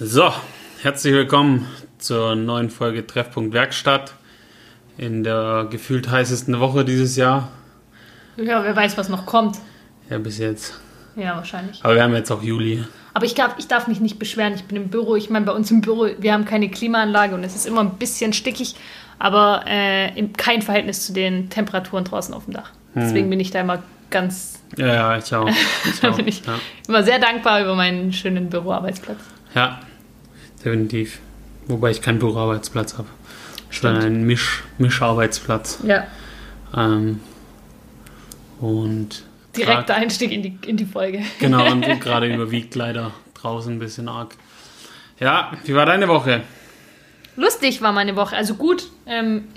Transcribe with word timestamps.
So, 0.00 0.32
herzlich 0.82 1.14
willkommen 1.14 1.68
zur 1.98 2.34
neuen 2.34 2.68
Folge 2.68 3.06
Treffpunkt 3.06 3.54
Werkstatt 3.54 4.12
in 4.98 5.22
der 5.22 5.68
gefühlt 5.70 6.10
heißesten 6.10 6.58
Woche 6.58 6.84
dieses 6.84 7.14
Jahr. 7.14 7.48
Ja, 8.36 8.64
wer 8.64 8.74
weiß, 8.74 8.98
was 8.98 9.08
noch 9.08 9.24
kommt. 9.24 9.56
Ja, 10.10 10.18
bis 10.18 10.38
jetzt. 10.38 10.80
Ja, 11.14 11.36
wahrscheinlich. 11.36 11.78
Aber 11.84 11.94
wir 11.94 12.02
haben 12.02 12.12
jetzt 12.12 12.32
auch 12.32 12.42
Juli. 12.42 12.82
Aber 13.14 13.24
ich 13.24 13.36
glaube, 13.36 13.54
ich 13.58 13.68
darf 13.68 13.86
mich 13.86 14.00
nicht 14.00 14.18
beschweren. 14.18 14.54
Ich 14.54 14.64
bin 14.64 14.76
im 14.76 14.88
Büro. 14.88 15.14
Ich 15.14 15.30
meine, 15.30 15.46
bei 15.46 15.52
uns 15.52 15.70
im 15.70 15.80
Büro, 15.80 16.08
wir 16.18 16.32
haben 16.32 16.44
keine 16.44 16.68
Klimaanlage 16.68 17.36
und 17.36 17.44
es 17.44 17.54
ist 17.54 17.64
immer 17.64 17.82
ein 17.82 17.94
bisschen 17.94 18.32
stickig, 18.32 18.74
aber 19.20 19.62
äh, 19.68 20.12
in 20.18 20.32
kein 20.32 20.60
Verhältnis 20.62 21.06
zu 21.06 21.12
den 21.12 21.50
Temperaturen 21.50 22.02
draußen 22.02 22.34
auf 22.34 22.46
dem 22.46 22.54
Dach. 22.54 22.72
Deswegen 22.96 23.30
bin 23.30 23.38
ich 23.38 23.52
da 23.52 23.60
immer 23.60 23.80
ganz. 24.10 24.60
Ja, 24.76 24.86
ja, 24.86 25.18
ich 25.18 25.32
auch. 25.32 25.48
Ich 25.84 26.00
da 26.00 26.10
auch. 26.10 26.16
bin 26.16 26.26
ich 26.26 26.44
ja. 26.44 26.58
immer 26.88 27.04
sehr 27.04 27.20
dankbar 27.20 27.62
über 27.62 27.76
meinen 27.76 28.12
schönen 28.12 28.50
Büroarbeitsplatz. 28.50 29.18
Ja, 29.54 29.80
definitiv. 30.64 31.20
Wobei 31.66 31.90
ich 31.90 32.02
keinen 32.02 32.18
Büroarbeitsplatz 32.18 32.98
habe. 32.98 33.08
Sondern 33.70 34.04
einen 34.04 34.24
Misch, 34.24 34.62
Mischarbeitsplatz. 34.78 35.80
Ja, 35.84 36.06
Ähm, 36.76 37.20
und 38.60 39.24
direkter 39.56 39.94
Einstieg 39.94 40.32
in 40.32 40.42
die, 40.42 40.58
in 40.66 40.76
die 40.76 40.84
Folge. 40.84 41.22
Genau, 41.40 41.70
und 41.70 41.82
gerade 42.00 42.32
überwiegt 42.32 42.74
leider 42.74 43.12
draußen 43.34 43.72
ein 43.72 43.78
bisschen 43.78 44.08
arg. 44.08 44.34
Ja, 45.20 45.52
wie 45.64 45.74
war 45.74 45.86
deine 45.86 46.08
Woche? 46.08 46.42
Lustig 47.36 47.82
war 47.82 47.92
meine 47.92 48.16
Woche. 48.16 48.36
Also 48.36 48.54
gut, 48.54 48.88
ähm, 49.06 49.48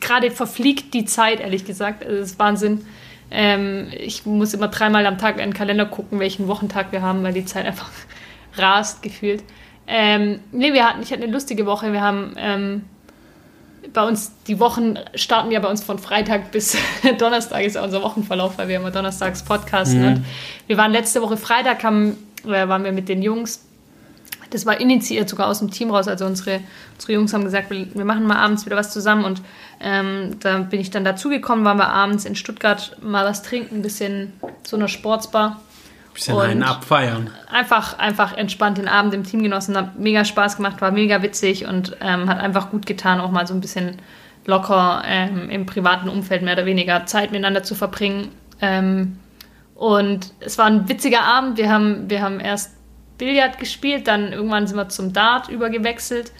gerade 0.00 0.30
verfliegt 0.30 0.94
die 0.94 1.04
Zeit, 1.04 1.40
ehrlich 1.40 1.64
gesagt. 1.64 2.04
Also 2.04 2.18
das 2.18 2.30
ist 2.32 2.38
Wahnsinn. 2.38 2.84
Ähm, 3.30 3.88
ich 3.98 4.26
muss 4.26 4.54
immer 4.54 4.68
dreimal 4.68 5.06
am 5.06 5.18
Tag 5.18 5.36
in 5.36 5.42
den 5.42 5.54
Kalender 5.54 5.86
gucken, 5.86 6.20
welchen 6.20 6.48
Wochentag 6.48 6.92
wir 6.92 7.02
haben, 7.02 7.22
weil 7.22 7.32
die 7.32 7.44
Zeit 7.44 7.66
einfach 7.66 7.90
rast 8.56 9.02
gefühlt. 9.02 9.42
Ähm, 9.86 10.40
nee, 10.52 10.72
wir 10.72 10.88
hatten, 10.88 11.02
ich 11.02 11.12
hatte 11.12 11.22
eine 11.22 11.32
lustige 11.32 11.66
Woche. 11.66 11.92
Wir 11.92 12.00
haben 12.00 12.34
ähm, 12.36 12.84
bei 13.92 14.06
uns, 14.06 14.32
die 14.46 14.60
Wochen 14.60 14.98
starten 15.14 15.50
ja 15.50 15.60
bei 15.60 15.68
uns 15.68 15.82
von 15.82 15.98
Freitag 15.98 16.52
bis 16.52 16.76
Donnerstag 17.18 17.64
ist 17.64 17.74
ja 17.74 17.82
unser 17.82 18.02
Wochenverlauf, 18.02 18.58
weil 18.58 18.68
wir 18.68 18.76
immer 18.76 18.90
donnerstags 18.90 19.42
podcasten. 19.42 20.04
Und 20.04 20.24
wir 20.66 20.76
waren 20.76 20.92
letzte 20.92 21.20
Woche 21.20 21.36
Freitag, 21.36 21.82
haben, 21.82 22.16
äh, 22.44 22.68
waren 22.68 22.84
wir 22.84 22.92
mit 22.92 23.08
den 23.08 23.22
Jungs 23.22 23.66
das 24.52 24.66
war 24.66 24.78
initiiert 24.80 25.28
sogar 25.28 25.48
aus 25.48 25.60
dem 25.60 25.70
Team 25.70 25.90
raus. 25.90 26.08
Also 26.08 26.26
unsere, 26.26 26.60
unsere 26.94 27.12
Jungs 27.14 27.32
haben 27.32 27.44
gesagt, 27.44 27.70
wir, 27.70 27.86
wir 27.94 28.04
machen 28.04 28.26
mal 28.26 28.36
abends 28.36 28.66
wieder 28.66 28.76
was 28.76 28.92
zusammen. 28.92 29.24
Und 29.24 29.40
ähm, 29.80 30.36
da 30.40 30.58
bin 30.58 30.80
ich 30.80 30.90
dann 30.90 31.04
dazugekommen, 31.04 31.64
waren 31.64 31.78
wir 31.78 31.88
abends 31.88 32.24
in 32.24 32.36
Stuttgart 32.36 32.96
mal 33.02 33.24
was 33.24 33.42
trinken, 33.42 33.76
ein 33.76 33.82
bisschen 33.82 34.32
so 34.62 34.76
einer 34.76 34.88
Sportsbar. 34.88 35.60
Bisschen 36.14 36.34
Und- 36.34 36.42
einen 36.42 36.62
abfeiern. 36.62 37.30
Einfach, 37.50 37.98
einfach 37.98 38.36
entspannt 38.36 38.78
den 38.78 38.88
Abend 38.88 39.14
im 39.14 39.24
Team 39.24 39.42
genossen, 39.42 39.76
hat 39.76 39.98
mega 39.98 40.24
Spaß 40.24 40.56
gemacht, 40.56 40.80
war 40.80 40.90
mega 40.90 41.22
witzig 41.22 41.66
und 41.66 41.96
ähm, 42.00 42.28
hat 42.28 42.38
einfach 42.38 42.70
gut 42.70 42.86
getan, 42.86 43.20
auch 43.20 43.30
mal 43.30 43.46
so 43.46 43.54
ein 43.54 43.60
bisschen 43.60 43.96
locker 44.44 45.02
ähm, 45.06 45.48
im 45.50 45.66
privaten 45.66 46.08
Umfeld 46.08 46.42
mehr 46.42 46.54
oder 46.54 46.66
weniger 46.66 47.06
Zeit 47.06 47.30
miteinander 47.30 47.62
zu 47.62 47.74
verbringen. 47.74 48.28
Ähm, 48.60 49.18
und 49.74 50.32
es 50.40 50.58
war 50.58 50.66
ein 50.66 50.88
witziger 50.88 51.22
Abend. 51.22 51.58
Wir 51.58 51.70
haben, 51.70 52.08
wir 52.08 52.22
haben 52.22 52.40
erst 52.40 52.72
Billard 53.18 53.58
gespielt, 53.58 54.08
dann 54.08 54.32
irgendwann 54.32 54.66
sind 54.66 54.76
wir 54.76 54.88
zum 54.88 55.12
Dart 55.12 55.48
übergewechselt. 55.48 56.32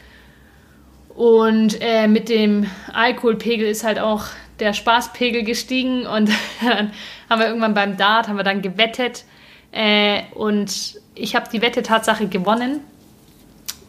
Und 1.09 1.79
äh, 1.81 2.09
mit 2.09 2.29
dem 2.29 2.67
Alkoholpegel 2.93 3.67
ist 3.69 3.85
halt 3.85 3.99
auch 3.99 4.25
der 4.61 4.73
Spaßpegel 4.73 5.43
gestiegen 5.45 6.07
und 6.07 6.31
dann 6.65 6.93
haben 7.29 7.41
wir 7.41 7.47
irgendwann 7.49 7.75
beim 7.75 7.97
Dart, 7.97 8.29
haben 8.29 8.37
wir 8.37 8.45
dann 8.45 8.63
gewettet 8.63 9.25
äh, 9.73 10.23
und 10.35 11.01
ich 11.15 11.35
habe 11.35 11.49
die 11.51 11.63
Wette 11.63 11.83
Tatsache 11.83 12.27
gewonnen, 12.29 12.81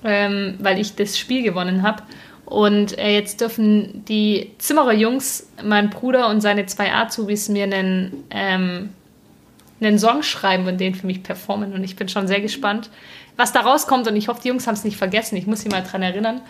ähm, 0.04 0.56
weil 0.60 0.80
ich 0.80 0.96
das 0.96 1.18
Spiel 1.18 1.44
gewonnen 1.44 1.84
habe. 1.84 2.04
Und 2.46 2.98
äh, 2.98 3.14
jetzt 3.14 3.42
dürfen 3.42 4.04
die 4.06 4.52
Zimmerer 4.58 4.94
Jungs, 4.94 5.50
mein 5.64 5.90
Bruder 5.90 6.30
und 6.30 6.42
seine 6.42 6.66
zwei 6.66 6.94
Azubis 6.94 7.50
mir 7.50 7.64
einen, 7.64 8.24
ähm, 8.30 8.90
einen 9.86 10.00
Song 10.00 10.24
schreiben 10.24 10.68
und 10.68 10.80
den 10.80 10.96
für 10.96 11.08
mich 11.08 11.24
performen. 11.24 11.74
Und 11.74 11.84
ich 11.84 11.96
bin 11.96 12.10
schon 12.10 12.28
sehr 12.28 12.42
gespannt, 12.42 12.90
was 13.36 13.52
da 13.52 13.62
rauskommt. 13.62 14.08
Und 14.08 14.16
ich 14.16 14.28
hoffe, 14.28 14.42
die 14.42 14.50
Jungs 14.50 14.68
haben 14.68 14.76
es 14.76 14.84
nicht 14.84 14.98
vergessen. 14.98 15.36
Ich 15.36 15.48
muss 15.48 15.62
sie 15.62 15.70
mal 15.70 15.82
dran 15.82 16.02
erinnern. 16.02 16.42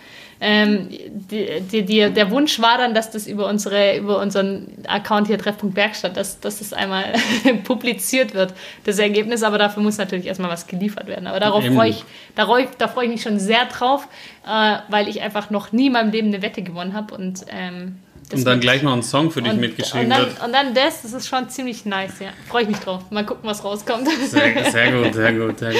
Ähm, 0.41 0.89
die, 0.89 1.61
die, 1.61 1.83
die, 1.83 2.09
der 2.09 2.31
Wunsch 2.31 2.59
war 2.59 2.77
dann, 2.77 2.93
dass 2.93 3.11
das 3.11 3.27
über, 3.27 3.47
unsere, 3.47 3.97
über 3.97 4.19
unseren 4.19 4.67
Account 4.87 5.27
hier 5.27 5.37
Treffpunkt 5.37 5.75
Werkstatt, 5.75 6.17
dass, 6.17 6.39
dass 6.39 6.59
das 6.59 6.73
einmal 6.73 7.13
publiziert 7.63 8.33
wird, 8.33 8.53
das 8.83 8.99
Ergebnis. 8.99 9.43
Aber 9.43 9.57
dafür 9.57 9.83
muss 9.83 9.97
natürlich 9.97 10.25
erstmal 10.25 10.49
was 10.49 10.67
geliefert 10.67 11.07
werden. 11.07 11.27
Aber 11.27 11.39
darauf 11.39 11.63
freue 11.65 11.89
ich, 11.89 12.03
darauf, 12.35 12.59
da 12.77 12.87
freue 12.87 13.05
ich 13.05 13.11
mich 13.11 13.21
schon 13.21 13.39
sehr 13.39 13.65
drauf, 13.65 14.07
äh, 14.45 14.77
weil 14.89 15.07
ich 15.07 15.21
einfach 15.21 15.49
noch 15.49 15.71
nie 15.71 15.87
in 15.87 15.93
meinem 15.93 16.11
Leben 16.11 16.27
eine 16.27 16.41
Wette 16.41 16.61
gewonnen 16.61 16.93
habe. 16.93 17.13
Und, 17.15 17.45
ähm, 17.49 17.99
Und 18.35 18.45
dann 18.45 18.59
gleich 18.59 18.83
noch 18.83 18.93
ein 18.93 19.03
Song 19.03 19.31
für 19.31 19.41
dich 19.41 19.53
und, 19.53 19.59
mitgeschrieben 19.59 20.05
und 20.05 20.09
dann, 20.11 20.19
wird. 20.21 20.43
Und 20.43 20.53
dann 20.53 20.73
das, 20.73 21.01
das 21.01 21.13
ist 21.13 21.27
schon 21.27 21.49
ziemlich 21.49 21.85
nice, 21.85 22.19
ja. 22.19 22.29
Freue 22.47 22.63
ich 22.63 22.69
mich 22.69 22.79
drauf. 22.79 23.09
Mal 23.11 23.25
gucken, 23.25 23.49
was 23.49 23.63
rauskommt. 23.63 24.07
Sehr, 24.29 24.71
sehr 24.71 24.91
gut, 24.91 25.13
sehr 25.13 25.33
gut, 25.33 25.59
sehr 25.59 25.71
gut. 25.71 25.79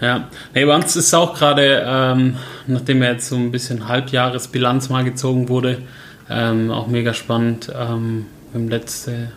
Ja, 0.00 0.28
nee, 0.54 0.64
bei 0.64 0.74
uns 0.74 0.96
ist 0.96 1.12
auch 1.14 1.34
gerade, 1.34 1.84
ähm, 1.86 2.36
nachdem 2.66 3.02
ja 3.02 3.12
jetzt 3.12 3.28
so 3.28 3.36
ein 3.36 3.50
bisschen 3.50 3.88
Halbjahresbilanz 3.88 4.88
mal 4.88 5.04
gezogen 5.04 5.48
wurde, 5.48 5.82
ähm, 6.28 6.70
auch 6.70 6.86
mega 6.86 7.14
spannend. 7.14 7.70
Ähm, 7.74 8.26
haben 8.54 8.68
letzte, 8.68 9.32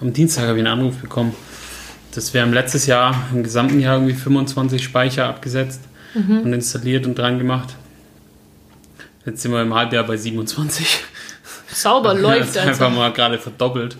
am 0.00 0.12
Dienstag 0.12 0.44
habe 0.44 0.58
ich 0.58 0.66
einen 0.66 0.80
Anruf 0.80 0.96
bekommen, 0.96 1.34
dass 2.14 2.34
wir 2.34 2.42
haben 2.42 2.52
letztes 2.52 2.86
Jahr, 2.86 3.14
im 3.32 3.42
gesamten 3.42 3.80
Jahr 3.80 3.96
irgendwie 3.96 4.14
25 4.14 4.82
Speicher 4.82 5.26
abgesetzt 5.26 5.82
und 6.14 6.52
installiert 6.52 7.06
und 7.06 7.16
dran 7.16 7.38
gemacht. 7.38 7.76
Jetzt 9.24 9.42
sind 9.42 9.52
wir 9.52 9.60
im 9.60 9.74
Halbjahr 9.74 10.04
bei 10.04 10.16
27. 10.16 11.04
Sauber 11.82 12.14
Das 12.14 12.22
läuft 12.22 12.48
ist 12.50 12.58
einfach 12.58 12.86
also. 12.86 12.98
mal 12.98 13.12
gerade 13.12 13.38
verdoppelt. 13.38 13.96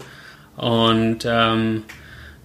Und 0.56 1.24
ähm, 1.24 1.84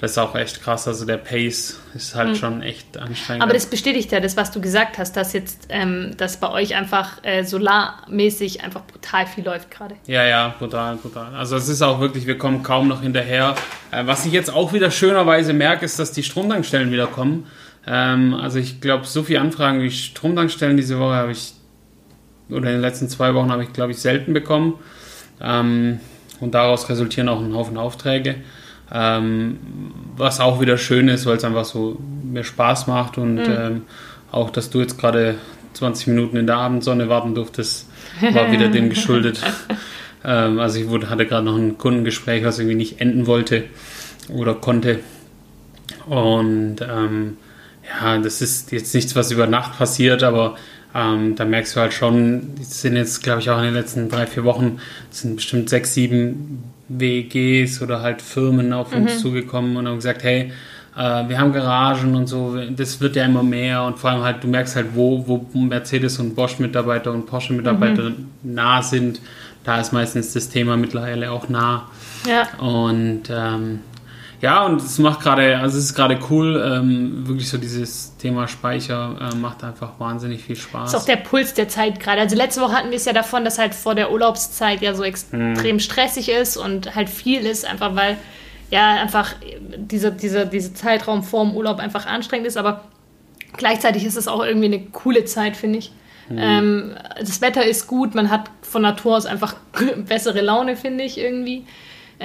das 0.04 0.12
ist 0.12 0.18
auch 0.18 0.36
echt 0.36 0.62
krass. 0.62 0.86
Also 0.86 1.06
der 1.06 1.16
Pace 1.16 1.80
ist 1.96 2.14
halt 2.14 2.36
schon 2.36 2.62
echt 2.62 2.98
anstrengend. 2.98 3.42
Aber 3.42 3.54
das 3.54 3.66
bestätigt 3.66 4.12
ja 4.12 4.20
das, 4.20 4.36
was 4.36 4.52
du 4.52 4.60
gesagt 4.60 4.98
hast, 4.98 5.16
dass 5.16 5.32
jetzt, 5.32 5.68
ähm, 5.70 6.12
dass 6.18 6.38
bei 6.38 6.52
euch 6.52 6.76
einfach 6.76 7.24
äh, 7.24 7.46
solarmäßig 7.46 8.66
einfach 8.66 8.82
brutal 8.82 9.26
viel 9.28 9.46
läuft 9.46 9.72
gerade. 9.72 9.96
ja, 10.06 10.26
ja, 10.26 10.56
brutal, 10.60 10.98
brutal. 10.98 11.34
Also 11.36 11.56
es 11.56 11.70
ist 11.70 11.82
auch 11.82 12.02
wirklich, 12.02 12.28
wir 12.28 12.38
kommen 12.38 12.64
kaum 12.64 12.90
noch 12.90 13.02
hinterher. 13.02 13.56
Äh, 13.92 14.06
was 14.06 14.26
ich 14.26 14.34
jetzt 14.34 14.54
auch 14.54 14.74
wieder 14.74 14.92
schönerweise 14.92 15.54
merke, 15.54 15.86
ist, 15.86 15.98
dass 15.98 16.12
die 16.12 16.24
Stromtankstellen 16.24 16.92
wieder 16.92 17.08
kommen. 17.08 17.48
Ähm, 17.88 18.34
also 18.34 18.60
ich 18.60 18.82
glaube, 18.82 19.06
so 19.06 19.24
viele 19.24 19.40
Anfragen 19.40 19.82
wie 19.82 19.90
Stromtankstellen 19.90 20.76
diese 20.76 21.00
Woche 21.00 21.14
habe 21.14 21.32
ich, 21.32 21.54
oder 22.50 22.68
in 22.68 22.74
den 22.76 22.82
letzten 22.82 23.08
zwei 23.08 23.34
Wochen 23.34 23.52
habe 23.52 23.64
ich, 23.64 23.72
glaube 23.72 23.92
ich, 23.92 24.00
selten 24.00 24.34
bekommen. 24.34 24.80
Ähm, 25.44 26.00
und 26.40 26.54
daraus 26.54 26.90
resultieren 26.90 27.30
auch 27.30 27.42
ein 27.42 27.54
Haufen 27.54 27.78
Aufträge. 27.78 28.36
Ähm, 28.92 29.58
was 30.16 30.40
auch 30.40 30.62
wieder 30.62 30.78
schön 30.78 31.08
ist, 31.08 31.26
weil 31.26 31.38
es 31.38 31.44
einfach 31.44 31.66
so 31.66 32.00
mehr 32.24 32.44
Spaß 32.44 32.88
macht 32.88 33.18
und 33.18 33.40
ähm, 33.40 33.84
auch, 34.32 34.50
dass 34.50 34.70
du 34.70 34.82
jetzt 34.82 35.00
gerade 35.00 35.36
20 35.74 36.08
Minuten 36.08 36.38
in 36.38 36.48
der 36.48 36.58
Abendsonne 36.58 37.10
warten 37.10 37.34
durftest, 37.34 37.90
war 38.22 38.52
wieder 38.52 38.68
dem 38.68 38.90
geschuldet. 38.90 39.42
ähm, 40.26 40.60
also 40.60 40.80
ich 40.80 40.90
wurde, 40.90 41.10
hatte 41.10 41.26
gerade 41.26 41.46
noch 41.46 41.56
ein 41.56 41.78
Kundengespräch, 41.78 42.44
was 42.44 42.60
irgendwie 42.60 42.76
nicht 42.76 43.02
enden 43.02 43.26
wollte 43.26 43.64
oder 44.30 44.54
konnte. 44.54 45.00
Und 46.06 46.78
ähm, 46.82 47.38
ja, 47.88 48.18
das 48.20 48.42
ist 48.42 48.72
jetzt 48.72 48.94
nichts, 48.94 49.16
was 49.16 49.32
über 49.32 49.48
Nacht 49.48 49.78
passiert, 49.78 50.24
aber 50.24 50.56
ähm, 50.96 51.36
da 51.36 51.46
merkst 51.46 51.76
du 51.76 51.80
halt 51.80 51.94
schon, 51.94 52.52
es 52.62 52.82
sind 52.82 52.96
jetzt, 52.96 53.24
glaube 53.24 53.42
ich, 53.42 53.50
auch 53.50 53.58
in 53.58 53.66
den 53.66 53.74
letzten 53.74 54.10
drei, 54.10 54.28
vier 54.28 54.44
Wochen, 54.44 54.80
es 55.12 55.22
sind 55.22 55.38
bestimmt 55.38 55.70
sechs, 55.70 55.94
sieben 55.94 56.64
WGs 56.88 57.82
oder 57.82 58.02
halt 58.02 58.22
Firmen 58.22 58.74
auf 58.74 58.94
uns 58.94 59.20
zugekommen 59.20 59.78
und 59.78 59.88
haben 59.88 59.96
gesagt, 59.96 60.24
hey, 60.24 60.52
äh, 60.96 61.28
wir 61.28 61.40
haben 61.40 61.54
Garagen 61.54 62.16
und 62.16 62.28
so, 62.28 62.58
das 62.70 63.02
wird 63.02 63.16
ja 63.16 63.26
immer 63.26 63.44
mehr 63.44 63.84
und 63.84 63.98
vor 63.98 64.12
allem 64.12 64.24
halt, 64.24 64.44
du 64.44 64.48
merkst 64.48 64.76
halt, 64.76 64.88
wo, 64.94 65.28
wo 65.28 65.58
Mercedes 65.58 66.20
und 66.20 66.36
Bosch-Mitarbeiter 66.36 67.12
und 67.12 67.26
Porsche-Mitarbeiter 67.26 68.12
nah 68.44 68.82
sind, 68.82 69.20
da 69.64 69.80
ist 69.80 69.94
meistens 69.94 70.34
das 70.34 70.50
Thema 70.50 70.78
mittlerweile 70.78 71.32
auch 71.32 71.50
nah. 71.50 71.90
Ja. 72.28 72.48
Und 72.60 73.24
ähm, 73.30 73.80
ja, 74.44 74.66
und 74.66 74.82
es 74.82 75.00
macht 75.00 75.22
gerade, 75.22 75.58
also 75.58 75.78
es 75.78 75.86
ist 75.86 75.96
gerade 75.96 76.20
cool, 76.30 76.62
ähm, 76.66 77.26
wirklich 77.26 77.48
so 77.48 77.58
dieses 77.58 78.18
Thema 78.18 78.50
Speicher 78.50 79.32
äh, 79.32 79.36
macht 79.38 79.64
einfach 79.64 79.98
wahnsinnig 80.02 80.44
viel 80.44 80.58
Spaß. 80.58 80.94
ist 80.94 81.00
auch 81.00 81.06
der 81.06 81.16
Puls 81.16 81.54
der 81.54 81.70
Zeit 81.70 82.02
gerade. 82.02 82.20
Also 82.20 82.36
letzte 82.36 82.60
Woche 82.60 82.74
hatten 82.74 82.90
wir 82.90 82.98
es 82.98 83.06
ja 83.06 83.14
davon, 83.14 83.46
dass 83.46 83.58
halt 83.58 83.74
vor 83.74 83.96
der 83.96 84.12
Urlaubszeit 84.12 84.82
ja 84.82 84.96
so 84.96 85.04
extrem 85.04 85.80
stressig 85.80 86.28
ist 86.28 86.58
und 86.58 86.94
halt 86.94 87.10
viel 87.10 87.46
ist, 87.46 87.66
einfach 87.66 87.96
weil 87.96 88.18
ja 88.70 89.02
einfach 89.02 89.34
dieser, 89.78 90.12
dieser, 90.12 90.44
dieser 90.44 90.76
Zeitraum 90.76 91.24
vor 91.24 91.46
dem 91.46 91.56
Urlaub 91.56 91.80
einfach 91.80 92.06
anstrengend 92.06 92.48
ist, 92.48 92.58
aber 92.58 92.84
gleichzeitig 93.56 94.04
ist 94.04 94.18
es 94.18 94.28
auch 94.28 94.44
irgendwie 94.44 94.66
eine 94.66 94.82
coole 94.88 95.24
Zeit, 95.24 95.56
finde 95.56 95.80
ich. 95.80 95.94
Ähm, 96.30 96.96
das 97.18 97.40
Wetter 97.40 97.66
ist 97.66 97.88
gut, 97.88 98.14
man 98.14 98.30
hat 98.30 98.50
von 98.62 98.82
Natur 98.82 99.16
aus 99.16 99.26
einfach 99.26 99.56
bessere 99.98 100.42
Laune, 100.42 100.76
finde 100.76 101.06
ich 101.06 101.18
irgendwie. 101.18 101.64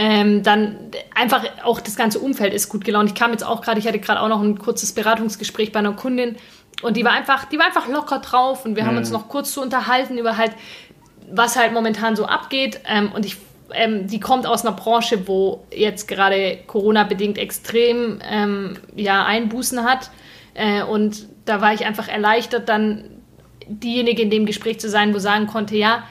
Ähm, 0.01 0.45
dann 0.45 0.77
einfach 1.13 1.45
auch 1.65 1.81
das 1.81 1.97
ganze 1.97 2.21
Umfeld 2.21 2.55
ist 2.55 2.69
gut 2.69 2.85
gelaunt. 2.85 3.09
Ich 3.11 3.17
kam 3.17 3.33
jetzt 3.33 3.45
auch 3.45 3.63
gerade, 3.63 3.81
ich 3.81 3.87
hatte 3.89 3.99
gerade 3.99 4.21
auch 4.21 4.29
noch 4.29 4.41
ein 4.41 4.57
kurzes 4.57 4.93
Beratungsgespräch 4.93 5.73
bei 5.73 5.81
einer 5.81 5.93
Kundin, 5.93 6.37
und 6.83 6.97
die 6.97 7.05
war 7.05 7.13
einfach, 7.13 7.45
die 7.47 7.59
war 7.59 7.67
einfach 7.67 7.89
locker 7.89 8.21
drauf 8.21 8.65
und 8.65 8.77
wir 8.77 8.87
haben 8.87 8.97
uns 8.97 9.11
noch 9.11 9.29
kurz 9.29 9.53
zu 9.53 9.61
unterhalten 9.61 10.17
über 10.17 10.37
halt, 10.37 10.53
was 11.31 11.57
halt 11.57 11.73
momentan 11.73 12.15
so 12.15 12.25
abgeht. 12.27 12.81
Ähm, 12.87 13.11
und 13.13 13.27
ich, 13.27 13.37
ähm, 13.73 14.07
die 14.07 14.21
kommt 14.21 14.47
aus 14.47 14.65
einer 14.65 14.77
Branche, 14.77 15.27
wo 15.27 15.65
jetzt 15.75 16.07
gerade 16.07 16.59
Corona-bedingt 16.67 17.37
extrem 17.37 18.21
ähm, 18.23 18.77
ja, 18.95 19.25
Einbußen 19.25 19.83
hat. 19.83 20.11
Äh, 20.55 20.85
und 20.85 21.27
da 21.47 21.61
war 21.61 21.75
ich 21.75 21.85
einfach 21.85 22.09
erleichtert, 22.09 22.69
dann 22.69 23.05
diejenige 23.67 24.23
in 24.23 24.31
dem 24.31 24.47
Gespräch 24.47 24.79
zu 24.79 24.89
sein, 24.89 25.13
wo 25.13 25.19
sagen 25.19 25.49
konnte, 25.49 25.77
ja, 25.77 26.05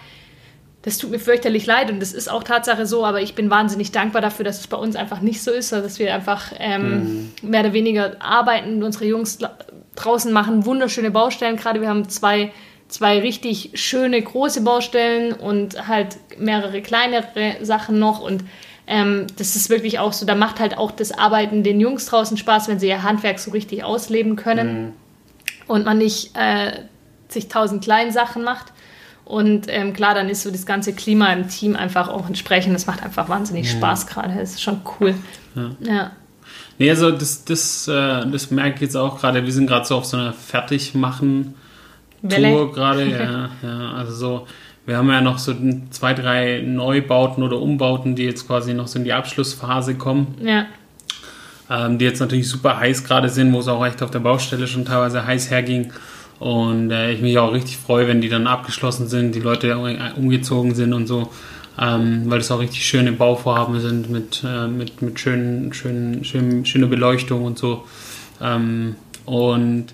das 0.88 0.98
tut 0.98 1.12
mir 1.12 1.20
fürchterlich 1.20 1.66
leid 1.66 1.92
und 1.92 2.00
das 2.00 2.14
ist 2.14 2.32
auch 2.32 2.44
Tatsache 2.44 2.86
so, 2.86 3.06
aber 3.06 3.22
ich 3.22 3.36
bin 3.36 3.50
wahnsinnig 3.50 3.92
dankbar 3.92 4.22
dafür, 4.22 4.46
dass 4.46 4.62
es 4.62 4.68
bei 4.68 4.78
uns 4.78 4.96
einfach 4.96 5.20
nicht 5.20 5.44
so 5.44 5.52
ist, 5.52 5.74
dass 5.74 6.00
wir 6.00 6.14
einfach 6.16 6.54
ähm, 6.60 7.34
mhm. 7.42 7.50
mehr 7.50 7.60
oder 7.60 7.74
weniger 7.74 8.16
arbeiten. 8.20 8.82
Unsere 8.82 9.04
Jungs 9.04 9.38
draußen 9.96 10.32
machen 10.32 10.66
wunderschöne 10.66 11.12
Baustellen. 11.12 11.58
Gerade 11.58 11.82
wir 11.82 11.90
haben 11.90 12.08
zwei, 12.08 12.54
zwei 12.88 13.20
richtig 13.20 13.72
schöne 13.74 14.22
große 14.22 14.62
Baustellen 14.62 15.34
und 15.34 15.90
halt 15.90 16.16
mehrere 16.38 16.82
kleinere 16.82 17.58
Sachen 17.64 18.00
noch 18.00 18.22
und 18.22 18.46
ähm, 18.88 19.28
das 19.38 19.58
ist 19.58 19.70
wirklich 19.70 20.00
auch 20.00 20.14
so, 20.14 20.26
da 20.26 20.36
macht 20.36 20.62
halt 20.62 20.78
auch 20.78 20.92
das 20.92 21.12
Arbeiten 21.12 21.64
den 21.64 21.82
Jungs 21.82 22.06
draußen 22.06 22.38
Spaß, 22.38 22.70
wenn 22.70 22.80
sie 22.80 22.88
ihr 22.88 23.04
Handwerk 23.04 23.40
so 23.40 23.52
richtig 23.52 23.84
ausleben 23.84 24.38
können 24.38 24.82
mhm. 24.82 24.94
und 25.68 25.84
man 25.84 25.98
nicht 25.98 26.32
äh, 26.38 26.84
zigtausend 27.28 27.84
kleinen 27.84 28.14
Sachen 28.14 28.46
macht. 28.46 28.72
Und 29.28 29.66
ähm, 29.68 29.92
klar, 29.92 30.16
dann 30.16 30.30
ist 30.30 30.44
so 30.44 30.52
das 30.52 30.66
ganze 30.66 30.94
Klima 30.94 31.34
im 31.34 31.50
Team 31.50 31.76
einfach 31.76 32.08
auch 32.08 32.28
entsprechend. 32.28 32.74
Das 32.74 32.88
macht 32.88 33.04
einfach 33.04 33.28
wahnsinnig 33.28 33.66
mhm. 33.66 33.72
Spaß 33.78 34.08
gerade. 34.08 34.34
Das 34.34 34.52
ist 34.52 34.62
schon 34.62 34.80
cool. 35.00 35.16
Ja. 35.54 35.72
ja. 35.82 36.12
Nee, 36.78 36.90
also 36.90 37.12
das, 37.12 37.44
das, 37.44 37.90
äh, 37.90 38.26
das 38.26 38.52
merke 38.52 38.76
ich 38.76 38.82
jetzt 38.82 38.96
auch 38.96 39.20
gerade. 39.20 39.44
Wir 39.44 39.52
sind 39.52 39.68
gerade 39.68 39.86
so 39.86 39.98
auf 39.98 40.06
so 40.06 40.16
einer 40.16 40.32
Fertigmachen-Tour 40.32 42.72
gerade. 42.72 43.04
Ja, 43.04 43.50
ja, 43.64 43.92
also 43.96 44.14
so. 44.14 44.48
Wir 44.86 44.96
haben 44.96 45.10
ja 45.10 45.20
noch 45.20 45.40
so 45.40 45.54
zwei, 45.90 46.14
drei 46.14 46.64
Neubauten 46.66 47.44
oder 47.44 47.60
Umbauten, 47.60 48.16
die 48.16 48.24
jetzt 48.24 48.48
quasi 48.48 48.74
noch 48.74 48.88
so 48.88 48.98
in 48.98 49.04
die 49.04 49.12
Abschlussphase 49.12 49.96
kommen. 49.96 50.38
Ja. 50.42 50.68
Ähm, 51.70 51.98
die 51.98 52.06
jetzt 52.06 52.22
natürlich 52.22 52.48
super 52.48 52.80
heiß 52.80 53.04
gerade 53.04 53.28
sind, 53.28 53.52
wo 53.52 53.60
es 53.60 53.68
auch 53.68 53.86
echt 53.86 54.02
auf 54.02 54.12
der 54.12 54.20
Baustelle 54.20 54.68
schon 54.68 54.86
teilweise 54.86 55.26
heiß 55.26 55.52
herging. 55.52 55.92
Und 56.40 56.92
äh, 56.92 57.12
ich 57.12 57.22
mich 57.22 57.38
auch 57.40 57.54
richtig 57.54 57.78
freue, 57.78 58.08
wenn 58.08 58.22
die 58.22 58.30
dann 58.30 58.48
abgeschlossen 58.48 59.08
sind, 59.08 59.34
die 59.34 59.40
Leute 59.40 59.78
umgezogen 60.16 60.76
sind 60.76 60.94
und 60.94 61.08
so, 61.08 61.30
ähm, 61.80 62.24
weil 62.26 62.38
das 62.38 62.52
auch 62.52 62.60
richtig 62.60 62.86
schöne 62.86 63.12
Bauvorhaben 63.12 63.80
sind 63.80 64.10
mit, 64.10 64.44
äh, 64.46 64.68
mit, 64.68 65.02
mit 65.02 65.20
schönen, 65.20 65.74
schönen, 65.74 66.24
schön, 66.24 66.66
schöner 66.66 66.88
Beleuchtung 66.88 67.44
und 67.44 67.58
so. 67.58 67.86
Ähm, 68.42 68.96
und 69.26 69.88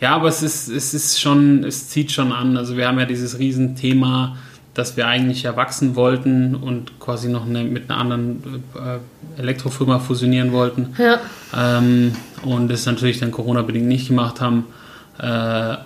ja, 0.00 0.14
aber 0.14 0.28
es 0.28 0.42
ist, 0.42 0.68
es 0.68 0.94
ist 0.94 1.20
schon, 1.20 1.64
es 1.64 1.90
zieht 1.90 2.10
schon 2.10 2.32
an. 2.32 2.56
Also 2.56 2.76
wir 2.76 2.88
haben 2.88 2.98
ja 2.98 3.04
dieses 3.04 3.38
Riesenthema, 3.38 4.36
dass 4.72 4.96
wir 4.96 5.06
eigentlich 5.06 5.44
erwachsen 5.44 5.96
wollten 5.96 6.54
und 6.54 6.98
quasi 7.00 7.28
noch 7.28 7.46
eine, 7.46 7.64
mit 7.64 7.90
einer 7.90 8.00
anderen 8.00 8.62
äh, 8.74 9.40
Elektrofirma 9.40 9.98
fusionieren 9.98 10.52
wollten. 10.52 10.94
Ja. 10.96 11.20
Ähm, 11.54 12.12
und 12.42 12.68
das 12.68 12.86
natürlich 12.86 13.18
dann 13.20 13.30
Corona-bedingt 13.30 13.86
nicht 13.86 14.08
gemacht 14.08 14.40
haben. 14.40 14.64
Äh, 15.18 15.76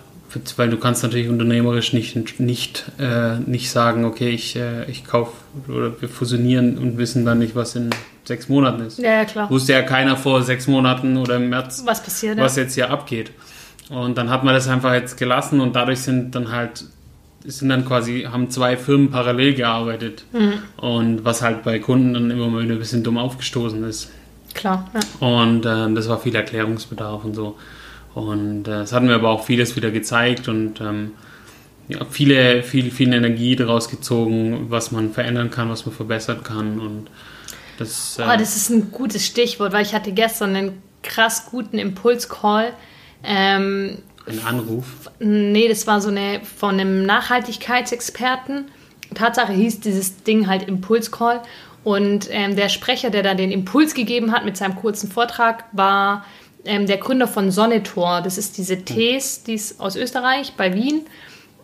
weil 0.56 0.70
du 0.70 0.76
kannst 0.76 1.02
natürlich 1.02 1.28
unternehmerisch 1.28 1.92
nicht, 1.92 2.40
nicht, 2.40 2.84
äh, 2.98 3.38
nicht 3.38 3.70
sagen, 3.70 4.04
okay, 4.04 4.30
ich, 4.30 4.56
äh, 4.56 4.88
ich 4.90 5.04
kaufe 5.04 5.32
oder 5.68 6.00
wir 6.00 6.08
fusionieren 6.08 6.78
und 6.78 6.98
wissen 6.98 7.24
dann 7.24 7.38
nicht, 7.38 7.54
was 7.54 7.76
in 7.76 7.90
sechs 8.24 8.48
Monaten 8.48 8.82
ist. 8.82 8.98
Ja, 8.98 9.12
ja, 9.12 9.24
klar. 9.24 9.50
Wusste 9.50 9.72
ja 9.72 9.82
keiner 9.82 10.16
vor 10.16 10.42
sechs 10.42 10.66
Monaten 10.66 11.16
oder 11.16 11.36
im 11.36 11.50
März, 11.50 11.82
was 11.84 12.02
passiert, 12.02 12.38
was 12.38 12.56
jetzt 12.56 12.74
hier 12.74 12.90
abgeht. 12.90 13.30
Und 13.90 14.16
dann 14.16 14.30
hat 14.30 14.44
man 14.44 14.54
das 14.54 14.66
einfach 14.66 14.94
jetzt 14.94 15.16
gelassen 15.18 15.60
und 15.60 15.76
dadurch 15.76 16.00
sind 16.00 16.34
dann 16.34 16.50
halt 16.50 16.84
sind 17.46 17.68
dann 17.68 17.84
quasi, 17.84 18.26
haben 18.30 18.50
zwei 18.50 18.76
Firmen 18.76 19.10
parallel 19.10 19.54
gearbeitet. 19.54 20.24
Mhm. 20.32 20.54
Und 20.76 21.24
was 21.24 21.42
halt 21.42 21.62
bei 21.62 21.78
Kunden 21.78 22.14
dann 22.14 22.30
immer 22.30 22.48
mal 22.48 22.62
wieder 22.62 22.74
ein 22.74 22.78
bisschen 22.78 23.04
dumm 23.04 23.18
aufgestoßen 23.18 23.84
ist. 23.84 24.10
Klar, 24.54 24.88
ja. 24.94 25.26
Und 25.26 25.66
äh, 25.66 25.92
das 25.94 26.08
war 26.08 26.18
viel 26.18 26.34
Erklärungsbedarf 26.34 27.24
und 27.24 27.34
so. 27.34 27.56
Und 28.14 28.68
äh, 28.68 28.82
es 28.82 28.92
hat 28.92 29.02
mir 29.02 29.14
aber 29.14 29.30
auch 29.30 29.44
vieles 29.44 29.74
wieder 29.76 29.90
gezeigt 29.90 30.48
und 30.48 30.80
ähm, 30.80 31.12
ja, 31.88 32.04
viele, 32.08 32.62
viel, 32.62 32.90
viel 32.90 33.12
Energie 33.12 33.56
daraus 33.56 33.88
gezogen, 33.88 34.66
was 34.70 34.92
man 34.92 35.12
verändern 35.12 35.50
kann, 35.50 35.68
was 35.68 35.84
man 35.84 35.94
verbessern 35.94 36.42
kann. 36.42 36.80
Und 36.80 37.08
das, 37.78 38.18
äh 38.18 38.22
oh, 38.22 38.36
das 38.38 38.56
ist 38.56 38.70
ein 38.70 38.90
gutes 38.90 39.26
Stichwort, 39.26 39.72
weil 39.72 39.82
ich 39.82 39.94
hatte 39.94 40.12
gestern 40.12 40.54
einen 40.54 40.82
krass 41.02 41.46
guten 41.50 41.78
Impulscall. 41.78 42.72
Ähm, 43.22 43.98
ein 44.26 44.40
Anruf? 44.46 45.10
Nee, 45.18 45.68
das 45.68 45.86
war 45.86 46.00
so 46.00 46.08
eine 46.08 46.40
von 46.42 46.80
einem 46.80 47.04
Nachhaltigkeitsexperten. 47.04 48.66
Tatsache 49.14 49.52
hieß 49.52 49.80
dieses 49.80 50.22
Ding 50.22 50.46
halt 50.46 50.62
Impulscall. 50.66 51.42
Und 51.82 52.28
ähm, 52.30 52.56
der 52.56 52.70
Sprecher, 52.70 53.10
der 53.10 53.22
da 53.22 53.34
den 53.34 53.52
Impuls 53.52 53.92
gegeben 53.92 54.32
hat 54.32 54.46
mit 54.46 54.56
seinem 54.56 54.76
kurzen 54.76 55.10
Vortrag, 55.10 55.64
war 55.72 56.24
ähm, 56.64 56.86
der 56.86 56.98
Gründer 56.98 57.28
von 57.28 57.50
Sonnetor. 57.50 58.20
Das 58.22 58.38
ist 58.38 58.58
diese 58.58 58.84
Tees, 58.84 59.42
die 59.44 59.54
ist 59.54 59.80
aus 59.80 59.96
Österreich, 59.96 60.54
bei 60.56 60.74
Wien. 60.74 61.02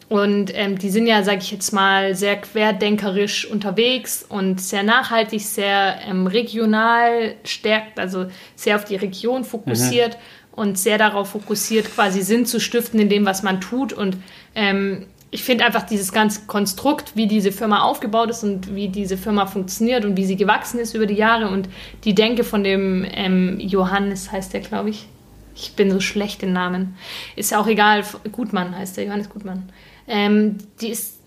Und 0.08 0.50
ähm, 0.54 0.76
die 0.76 0.90
sind 0.90 1.06
ja, 1.06 1.22
sage 1.22 1.38
ich 1.38 1.52
jetzt 1.52 1.72
mal, 1.72 2.16
sehr 2.16 2.36
querdenkerisch 2.36 3.46
unterwegs 3.46 4.26
und 4.28 4.60
sehr 4.60 4.82
nachhaltig, 4.82 5.40
sehr 5.40 6.00
ähm, 6.04 6.26
regional 6.26 7.36
stärkt, 7.44 8.00
also 8.00 8.26
sehr 8.56 8.74
auf 8.74 8.84
die 8.84 8.96
Region 8.96 9.44
fokussiert 9.44 10.16
mhm. 10.16 10.58
und 10.62 10.78
sehr 10.80 10.98
darauf 10.98 11.30
fokussiert, 11.30 11.94
quasi 11.94 12.22
Sinn 12.22 12.44
zu 12.44 12.58
stiften 12.58 12.98
in 12.98 13.08
dem, 13.08 13.24
was 13.24 13.44
man 13.44 13.60
tut. 13.60 13.92
Und 13.92 14.16
ähm, 14.56 15.06
ich 15.32 15.44
finde 15.44 15.64
einfach 15.64 15.82
dieses 15.84 16.12
ganze 16.12 16.46
Konstrukt, 16.46 17.14
wie 17.14 17.26
diese 17.26 17.52
Firma 17.52 17.82
aufgebaut 17.82 18.30
ist 18.30 18.42
und 18.42 18.74
wie 18.74 18.88
diese 18.88 19.16
Firma 19.16 19.46
funktioniert 19.46 20.04
und 20.04 20.16
wie 20.16 20.24
sie 20.24 20.36
gewachsen 20.36 20.80
ist 20.80 20.94
über 20.94 21.06
die 21.06 21.14
Jahre 21.14 21.50
und 21.50 21.68
die 22.04 22.14
Denke 22.14 22.42
von 22.42 22.64
dem 22.64 23.06
ähm, 23.12 23.60
Johannes 23.60 24.32
heißt 24.32 24.52
der, 24.52 24.60
glaube 24.60 24.90
ich. 24.90 25.06
Ich 25.54 25.74
bin 25.74 25.90
so 25.90 26.00
schlecht 26.00 26.42
in 26.42 26.52
Namen. 26.52 26.96
Ist 27.36 27.50
ja 27.50 27.60
auch 27.60 27.66
egal. 27.66 28.02
Gutmann 28.32 28.76
heißt 28.76 28.96
der, 28.96 29.04
Johannes 29.04 29.28
Gutmann. 29.28 29.68
Ähm, 30.08 30.58
die 30.80 30.88
ist 30.88 31.20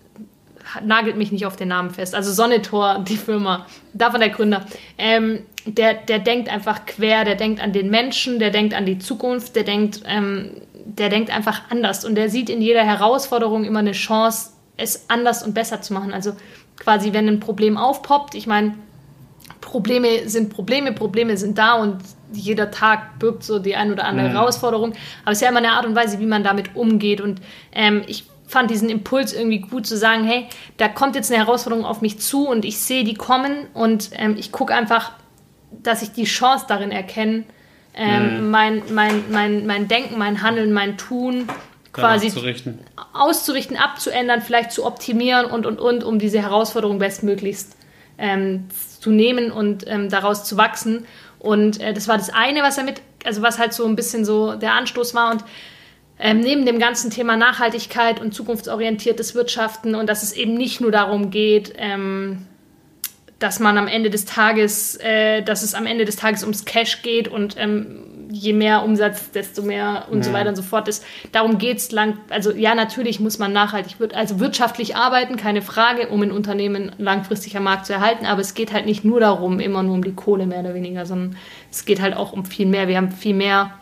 nagelt 0.82 1.16
mich 1.16 1.30
nicht 1.30 1.46
auf 1.46 1.56
den 1.56 1.68
Namen 1.68 1.90
fest. 1.90 2.14
Also 2.14 2.32
Sonnetor, 2.32 3.04
die 3.06 3.16
Firma, 3.16 3.66
davon 3.92 4.20
der 4.20 4.30
Gründer. 4.30 4.64
Ähm, 4.98 5.40
der, 5.66 5.94
der 5.94 6.18
denkt 6.18 6.48
einfach 6.48 6.86
quer, 6.86 7.24
der 7.24 7.36
denkt 7.36 7.60
an 7.62 7.72
den 7.72 7.90
Menschen, 7.90 8.38
der 8.38 8.50
denkt 8.50 8.74
an 8.74 8.86
die 8.86 8.98
Zukunft, 8.98 9.56
der 9.56 9.64
denkt 9.64 10.02
ähm, 10.06 10.50
der 10.98 11.08
denkt 11.08 11.30
einfach 11.30 11.62
anders 11.70 12.04
und 12.04 12.14
der 12.14 12.30
sieht 12.30 12.48
in 12.48 12.62
jeder 12.62 12.84
Herausforderung 12.84 13.64
immer 13.64 13.80
eine 13.80 13.92
Chance, 13.92 14.50
es 14.76 15.08
anders 15.08 15.42
und 15.42 15.54
besser 15.54 15.80
zu 15.82 15.92
machen. 15.92 16.12
Also 16.12 16.32
quasi, 16.76 17.12
wenn 17.12 17.28
ein 17.28 17.40
Problem 17.40 17.76
aufpoppt, 17.76 18.34
ich 18.34 18.46
meine, 18.46 18.74
Probleme 19.60 20.28
sind 20.28 20.50
Probleme, 20.50 20.92
Probleme 20.92 21.36
sind 21.36 21.58
da 21.58 21.74
und 21.74 21.98
jeder 22.32 22.70
Tag 22.70 23.18
birgt 23.18 23.44
so 23.44 23.58
die 23.58 23.76
ein 23.76 23.92
oder 23.92 24.04
andere 24.04 24.28
mhm. 24.28 24.32
Herausforderung. 24.32 24.92
Aber 25.22 25.32
es 25.32 25.38
ist 25.38 25.42
ja 25.42 25.48
immer 25.48 25.58
eine 25.58 25.72
Art 25.72 25.86
und 25.86 25.94
Weise, 25.94 26.18
wie 26.20 26.26
man 26.26 26.44
damit 26.44 26.76
umgeht. 26.76 27.20
Und 27.20 27.40
ähm, 27.72 28.02
ich 28.06 28.24
fand 28.46 28.70
diesen 28.70 28.88
Impuls 28.88 29.32
irgendwie 29.32 29.60
gut 29.60 29.86
zu 29.86 29.96
sagen, 29.96 30.24
hey, 30.24 30.46
da 30.76 30.88
kommt 30.88 31.16
jetzt 31.16 31.32
eine 31.32 31.44
Herausforderung 31.44 31.84
auf 31.84 32.02
mich 32.02 32.20
zu 32.20 32.46
und 32.48 32.64
ich 32.64 32.78
sehe 32.78 33.04
die 33.04 33.14
kommen 33.14 33.66
und 33.74 34.10
ähm, 34.12 34.36
ich 34.38 34.52
gucke 34.52 34.74
einfach, 34.74 35.12
dass 35.70 36.02
ich 36.02 36.12
die 36.12 36.24
Chance 36.24 36.66
darin 36.68 36.90
erkenne, 36.90 37.44
ähm, 37.94 38.44
mhm. 38.44 38.50
mein, 38.50 38.82
mein, 38.92 39.24
mein, 39.30 39.66
mein 39.66 39.88
Denken, 39.88 40.18
mein 40.18 40.42
Handeln, 40.42 40.72
mein 40.72 40.96
Tun 40.96 41.48
quasi 41.92 42.26
auszurichten. 42.26 42.80
auszurichten, 43.12 43.76
abzuändern, 43.76 44.42
vielleicht 44.42 44.72
zu 44.72 44.84
optimieren 44.84 45.46
und, 45.46 45.64
und, 45.64 45.80
und, 45.80 46.04
um 46.04 46.18
diese 46.18 46.42
Herausforderung 46.42 46.98
bestmöglichst 46.98 47.76
ähm, 48.18 48.66
zu 49.00 49.10
nehmen 49.10 49.50
und 49.52 49.84
ähm, 49.86 50.08
daraus 50.08 50.44
zu 50.44 50.56
wachsen. 50.56 51.06
Und 51.38 51.80
äh, 51.80 51.92
das 51.92 52.08
war 52.08 52.18
das 52.18 52.30
eine, 52.30 52.62
was 52.62 52.78
er 52.78 52.84
mit, 52.84 53.00
also 53.24 53.42
was 53.42 53.58
halt 53.58 53.72
so 53.72 53.86
ein 53.86 53.96
bisschen 53.96 54.24
so 54.24 54.54
der 54.54 54.72
Anstoß 54.74 55.14
war. 55.14 55.30
Und 55.30 55.44
ähm, 56.18 56.40
neben 56.40 56.66
dem 56.66 56.78
ganzen 56.78 57.10
Thema 57.10 57.36
Nachhaltigkeit 57.36 58.20
und 58.20 58.34
zukunftsorientiertes 58.34 59.34
Wirtschaften 59.34 59.94
und 59.94 60.08
dass 60.08 60.22
es 60.22 60.32
eben 60.32 60.54
nicht 60.54 60.80
nur 60.80 60.90
darum 60.90 61.30
geht, 61.30 61.74
ähm, 61.76 62.46
dass 63.44 63.60
man 63.60 63.76
am 63.76 63.88
Ende 63.88 64.08
des 64.08 64.24
Tages, 64.24 64.96
äh, 64.96 65.42
dass 65.42 65.62
es 65.62 65.74
am 65.74 65.84
Ende 65.84 66.06
des 66.06 66.16
Tages 66.16 66.42
ums 66.44 66.64
Cash 66.64 67.02
geht 67.02 67.28
und 67.28 67.56
ähm, 67.58 67.98
je 68.30 68.54
mehr 68.54 68.82
Umsatz, 68.82 69.32
desto 69.32 69.60
mehr 69.60 70.06
und 70.10 70.20
ja. 70.20 70.24
so 70.24 70.32
weiter 70.32 70.48
und 70.48 70.56
so 70.56 70.62
fort 70.62 70.88
ist. 70.88 71.04
Darum 71.30 71.58
geht 71.58 71.76
es 71.76 71.92
lang. 71.92 72.16
Also 72.30 72.52
ja, 72.52 72.74
natürlich 72.74 73.20
muss 73.20 73.38
man 73.38 73.52
nachhaltig, 73.52 73.96
also 74.14 74.40
wirtschaftlich 74.40 74.96
arbeiten, 74.96 75.36
keine 75.36 75.60
Frage, 75.60 76.08
um 76.08 76.22
ein 76.22 76.32
Unternehmen 76.32 76.92
langfristig 76.96 77.54
am 77.54 77.64
Markt 77.64 77.84
zu 77.84 77.92
erhalten. 77.92 78.24
Aber 78.24 78.40
es 78.40 78.54
geht 78.54 78.72
halt 78.72 78.86
nicht 78.86 79.04
nur 79.04 79.20
darum, 79.20 79.60
immer 79.60 79.82
nur 79.82 79.96
um 79.96 80.02
die 80.02 80.14
Kohle 80.14 80.46
mehr 80.46 80.60
oder 80.60 80.72
weniger, 80.72 81.04
sondern 81.04 81.36
es 81.70 81.84
geht 81.84 82.00
halt 82.00 82.16
auch 82.16 82.32
um 82.32 82.46
viel 82.46 82.64
mehr. 82.64 82.88
Wir 82.88 82.96
haben 82.96 83.12
viel 83.12 83.34
mehr 83.34 83.74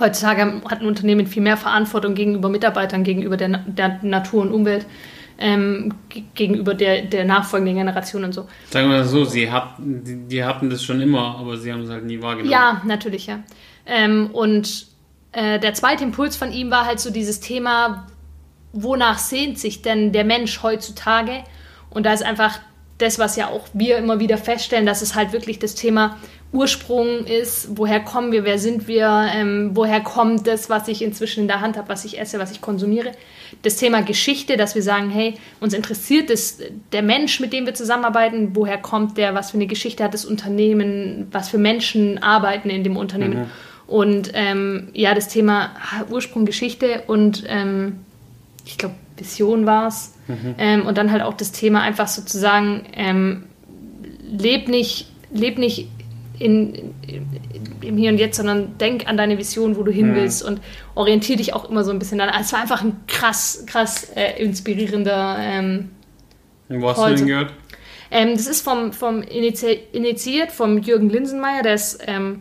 Heutzutage 0.00 0.62
hat 0.68 0.80
ein 0.80 0.86
Unternehmen 0.86 1.26
viel 1.26 1.42
mehr 1.42 1.58
Verantwortung 1.58 2.14
gegenüber 2.14 2.48
Mitarbeitern, 2.48 3.04
gegenüber 3.04 3.36
der, 3.36 3.58
der 3.66 4.00
Natur 4.02 4.40
und 4.40 4.50
Umwelt 4.50 4.86
ähm, 5.42 5.92
gegenüber 6.34 6.74
der, 6.74 7.02
der 7.02 7.24
nachfolgenden 7.24 7.74
Generation 7.74 8.22
und 8.22 8.32
so. 8.32 8.46
Sagen 8.70 8.88
wir 8.88 8.98
mal 8.98 9.04
so, 9.04 9.24
sie 9.24 9.50
hat, 9.50 9.74
die, 9.78 10.28
die, 10.28 10.44
hatten 10.44 10.70
das 10.70 10.84
schon 10.84 11.00
immer, 11.00 11.36
aber 11.38 11.56
sie 11.56 11.72
haben 11.72 11.82
es 11.82 11.90
halt 11.90 12.04
nie 12.04 12.22
wahrgenommen. 12.22 12.52
Ja, 12.52 12.80
natürlich, 12.84 13.26
ja. 13.26 13.40
Ähm, 13.84 14.30
und 14.32 14.86
äh, 15.32 15.58
der 15.58 15.74
zweite 15.74 16.04
Impuls 16.04 16.36
von 16.36 16.52
ihm 16.52 16.70
war 16.70 16.86
halt 16.86 17.00
so 17.00 17.10
dieses 17.10 17.40
Thema, 17.40 18.06
wonach 18.72 19.18
sehnt 19.18 19.58
sich 19.58 19.82
denn 19.82 20.12
der 20.12 20.24
Mensch 20.24 20.62
heutzutage? 20.62 21.42
Und 21.90 22.06
da 22.06 22.12
ist 22.12 22.22
einfach 22.22 22.60
das, 22.98 23.18
was 23.18 23.34
ja 23.34 23.48
auch 23.48 23.66
wir 23.72 23.98
immer 23.98 24.20
wieder 24.20 24.38
feststellen, 24.38 24.86
dass 24.86 25.02
es 25.02 25.16
halt 25.16 25.32
wirklich 25.32 25.58
das 25.58 25.74
Thema 25.74 26.18
Ursprung 26.52 27.24
ist, 27.24 27.78
woher 27.78 28.00
kommen 28.00 28.30
wir, 28.30 28.44
wer 28.44 28.58
sind 28.58 28.86
wir, 28.86 29.26
ähm, 29.34 29.70
woher 29.72 30.00
kommt 30.00 30.46
das, 30.46 30.68
was 30.68 30.86
ich 30.86 31.00
inzwischen 31.00 31.40
in 31.40 31.48
der 31.48 31.62
Hand 31.62 31.78
habe, 31.78 31.88
was 31.88 32.04
ich 32.04 32.20
esse, 32.20 32.38
was 32.38 32.52
ich 32.52 32.60
konsumiere. 32.60 33.12
Das 33.62 33.76
Thema 33.76 34.02
Geschichte, 34.02 34.58
dass 34.58 34.74
wir 34.74 34.82
sagen, 34.82 35.08
hey, 35.10 35.34
uns 35.60 35.72
interessiert 35.72 36.28
das, 36.28 36.58
der 36.92 37.02
Mensch, 37.02 37.40
mit 37.40 37.54
dem 37.54 37.64
wir 37.64 37.74
zusammenarbeiten, 37.74 38.50
woher 38.54 38.76
kommt 38.76 39.16
der, 39.16 39.34
was 39.34 39.50
für 39.50 39.56
eine 39.56 39.66
Geschichte 39.66 40.04
hat 40.04 40.12
das 40.12 40.26
Unternehmen, 40.26 41.28
was 41.32 41.48
für 41.48 41.58
Menschen 41.58 42.22
arbeiten 42.22 42.68
in 42.68 42.84
dem 42.84 42.98
Unternehmen. 42.98 43.40
Mhm. 43.40 43.46
Und 43.86 44.30
ähm, 44.34 44.88
ja, 44.92 45.14
das 45.14 45.28
Thema 45.28 45.70
Ursprung, 46.10 46.44
Geschichte 46.44 47.02
und 47.06 47.44
ähm, 47.46 48.00
ich 48.66 48.76
glaube, 48.78 48.94
Vision 49.16 49.66
war 49.66 49.88
es. 49.88 50.14
Mhm. 50.28 50.54
Ähm, 50.58 50.86
und 50.86 50.98
dann 50.98 51.10
halt 51.10 51.22
auch 51.22 51.34
das 51.34 51.52
Thema 51.52 51.80
einfach 51.80 52.08
sozusagen, 52.08 52.84
ähm, 52.94 53.44
leb 54.30 54.68
nicht, 54.68 55.08
leb 55.30 55.58
nicht 55.58 55.88
in, 56.42 56.94
im 57.80 57.96
Hier 57.96 58.10
und 58.10 58.18
Jetzt, 58.18 58.36
sondern 58.36 58.76
denk 58.78 59.06
an 59.06 59.16
deine 59.16 59.38
Vision, 59.38 59.76
wo 59.76 59.82
du 59.82 59.92
hin 59.92 60.14
willst 60.14 60.42
und 60.42 60.60
orientiere 60.94 61.38
dich 61.38 61.54
auch 61.54 61.70
immer 61.70 61.84
so 61.84 61.90
ein 61.92 61.98
bisschen 61.98 62.18
daran. 62.18 62.34
Also 62.34 62.46
es 62.46 62.52
war 62.52 62.60
einfach 62.60 62.82
ein 62.82 62.96
krass, 63.06 63.64
krass 63.66 64.10
äh, 64.16 64.42
inspirierender. 64.42 65.36
Ähm, 65.38 65.90
wo 66.68 66.88
hast 66.88 66.98
du 66.98 67.14
den 67.14 67.26
gehört? 67.26 67.52
Ähm, 68.10 68.32
das 68.34 68.46
ist 68.46 68.62
vom, 68.62 68.92
vom 68.92 69.22
Inizi 69.22 69.78
initiiert 69.92 70.52
vom 70.52 70.78
Jürgen 70.78 71.08
Linsenmeier, 71.08 71.62
der 71.62 71.74
ist 71.74 72.02
ähm, 72.06 72.40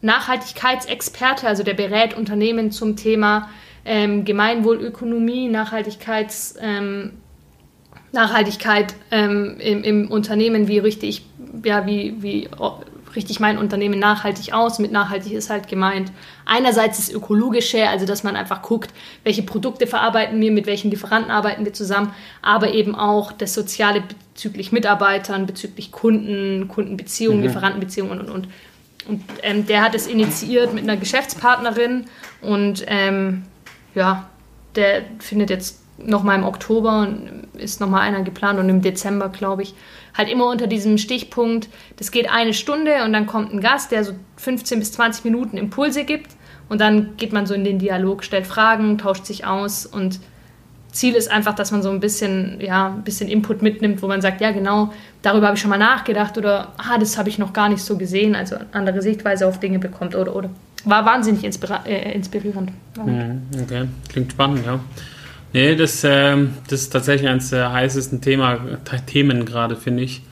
Nachhaltigkeitsexperte, 0.00 1.46
also 1.46 1.62
der 1.62 1.74
berät 1.74 2.14
Unternehmen 2.16 2.72
zum 2.72 2.96
Thema 2.96 3.48
ähm, 3.84 4.24
Gemeinwohlökonomie, 4.24 5.48
Nachhaltigkeits, 5.48 6.56
ähm, 6.60 7.12
Nachhaltigkeit 8.12 8.94
ähm, 9.10 9.56
im, 9.58 9.84
im, 9.84 10.10
Unternehmen, 10.10 10.66
wie 10.68 10.78
richte 10.78 11.06
ich, 11.06 11.24
ja, 11.64 11.86
wie, 11.86 12.16
wie 12.20 12.48
richte 13.14 13.32
ich 13.32 13.40
mein 13.40 13.58
Unternehmen 13.58 13.98
nachhaltig 13.98 14.52
aus. 14.52 14.78
Mit 14.78 14.92
nachhaltig 14.92 15.32
ist 15.32 15.50
halt 15.50 15.68
gemeint 15.68 16.12
einerseits 16.44 16.98
das 16.98 17.10
Ökologische, 17.10 17.88
also 17.88 18.06
dass 18.06 18.24
man 18.24 18.36
einfach 18.36 18.62
guckt, 18.62 18.90
welche 19.24 19.42
Produkte 19.42 19.86
verarbeiten 19.86 20.40
wir, 20.40 20.50
mit 20.50 20.66
welchen 20.66 20.90
Lieferanten 20.90 21.30
arbeiten 21.30 21.64
wir 21.64 21.72
zusammen, 21.72 22.12
aber 22.40 22.72
eben 22.74 22.94
auch 22.94 23.32
das 23.32 23.54
Soziale 23.54 24.02
bezüglich 24.32 24.72
Mitarbeitern, 24.72 25.46
bezüglich 25.46 25.92
Kunden, 25.92 26.68
Kundenbeziehungen, 26.68 27.40
mhm. 27.40 27.46
Lieferantenbeziehungen 27.46 28.20
und, 28.20 28.28
und, 28.28 28.34
und. 28.34 28.48
Und 29.08 29.20
ähm, 29.42 29.66
der 29.66 29.82
hat 29.82 29.96
es 29.96 30.06
initiiert 30.06 30.72
mit 30.74 30.84
einer 30.84 30.96
Geschäftspartnerin 30.96 32.04
und 32.40 32.84
ähm, 32.86 33.42
ja, 33.96 34.28
der 34.76 35.02
findet 35.18 35.50
jetzt 35.50 35.81
nochmal 35.98 36.38
im 36.38 36.44
Oktober 36.44 37.08
ist 37.54 37.80
nochmal 37.80 38.02
einer 38.02 38.22
geplant 38.22 38.58
und 38.58 38.68
im 38.68 38.82
Dezember, 38.82 39.28
glaube 39.28 39.62
ich, 39.62 39.74
halt 40.14 40.28
immer 40.28 40.48
unter 40.48 40.66
diesem 40.66 40.98
Stichpunkt, 40.98 41.68
das 41.96 42.10
geht 42.10 42.30
eine 42.30 42.54
Stunde 42.54 43.04
und 43.04 43.12
dann 43.12 43.26
kommt 43.26 43.52
ein 43.52 43.60
Gast, 43.60 43.92
der 43.92 44.04
so 44.04 44.12
15 44.36 44.78
bis 44.78 44.92
20 44.92 45.24
Minuten 45.24 45.56
Impulse 45.56 46.04
gibt 46.04 46.32
und 46.68 46.80
dann 46.80 47.16
geht 47.16 47.32
man 47.32 47.46
so 47.46 47.54
in 47.54 47.64
den 47.64 47.78
Dialog, 47.78 48.24
stellt 48.24 48.46
Fragen, 48.46 48.98
tauscht 48.98 49.26
sich 49.26 49.46
aus 49.46 49.86
und 49.86 50.20
Ziel 50.92 51.14
ist 51.14 51.30
einfach, 51.30 51.54
dass 51.54 51.72
man 51.72 51.82
so 51.82 51.90
ein 51.90 52.00
bisschen, 52.00 52.60
ja, 52.60 52.88
ein 52.88 53.02
bisschen 53.02 53.28
Input 53.28 53.62
mitnimmt, 53.62 54.02
wo 54.02 54.08
man 54.08 54.20
sagt, 54.20 54.42
ja 54.42 54.52
genau, 54.52 54.92
darüber 55.22 55.46
habe 55.46 55.56
ich 55.56 55.62
schon 55.62 55.70
mal 55.70 55.78
nachgedacht 55.78 56.36
oder 56.36 56.72
ah, 56.76 56.98
das 56.98 57.16
habe 57.16 57.30
ich 57.30 57.38
noch 57.38 57.54
gar 57.54 57.70
nicht 57.70 57.82
so 57.82 57.96
gesehen, 57.96 58.36
also 58.36 58.56
andere 58.72 59.00
Sichtweise 59.00 59.46
auf 59.46 59.58
Dinge 59.58 59.78
bekommt 59.78 60.14
oder 60.14 60.36
oder. 60.36 60.50
War 60.84 61.06
wahnsinnig 61.06 61.44
inspira 61.44 61.80
äh, 61.86 62.12
inspirierend. 62.12 62.72
Mhm, 62.96 63.42
okay, 63.62 63.88
klingt 64.08 64.32
spannend, 64.32 64.66
ja. 64.66 64.80
Nee, 65.52 65.76
das, 65.76 66.02
äh, 66.04 66.36
das 66.68 66.82
ist 66.82 66.90
tatsächlich 66.90 67.28
eines 67.28 67.50
der 67.50 67.72
heißesten 67.72 68.20
Thema, 68.20 68.58
Themen 69.06 69.44
gerade, 69.44 69.76
finde 69.76 70.02
ich. 70.02 70.22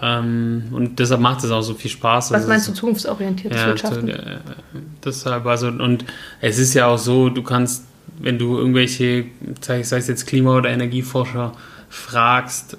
Ähm, 0.00 0.64
und 0.72 0.98
deshalb 0.98 1.20
macht 1.20 1.42
es 1.42 1.50
auch 1.50 1.62
so 1.62 1.74
viel 1.74 1.90
Spaß. 1.90 2.30
Was 2.30 2.36
also 2.36 2.48
meinst 2.48 2.68
du, 2.68 2.72
zukunftsorientiertes 2.72 3.60
ja, 3.60 3.66
Wirtschaften? 3.66 4.08
Äh, 4.08 4.38
deshalb, 5.04 5.46
also, 5.46 5.68
und 5.68 6.04
es 6.40 6.58
ist 6.58 6.74
ja 6.74 6.86
auch 6.86 6.98
so, 6.98 7.30
du 7.30 7.42
kannst, 7.42 7.84
wenn 8.20 8.38
du 8.38 8.58
irgendwelche, 8.58 9.26
sei 9.60 9.80
es 9.80 9.90
jetzt 9.90 10.26
Klima- 10.26 10.56
oder 10.56 10.70
Energieforscher, 10.70 11.52
fragst, 11.90 12.76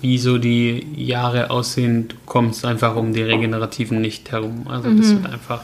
wie 0.00 0.18
so 0.18 0.38
die 0.38 0.84
Jahre 0.96 1.50
aussehen, 1.50 2.08
du 2.08 2.16
kommst 2.26 2.64
einfach 2.64 2.96
um 2.96 3.12
die 3.12 3.22
Regenerativen 3.22 4.00
nicht 4.00 4.32
herum. 4.32 4.66
Also 4.68 4.90
das 4.90 5.08
mhm. 5.08 5.22
wird 5.22 5.32
einfach, 5.32 5.62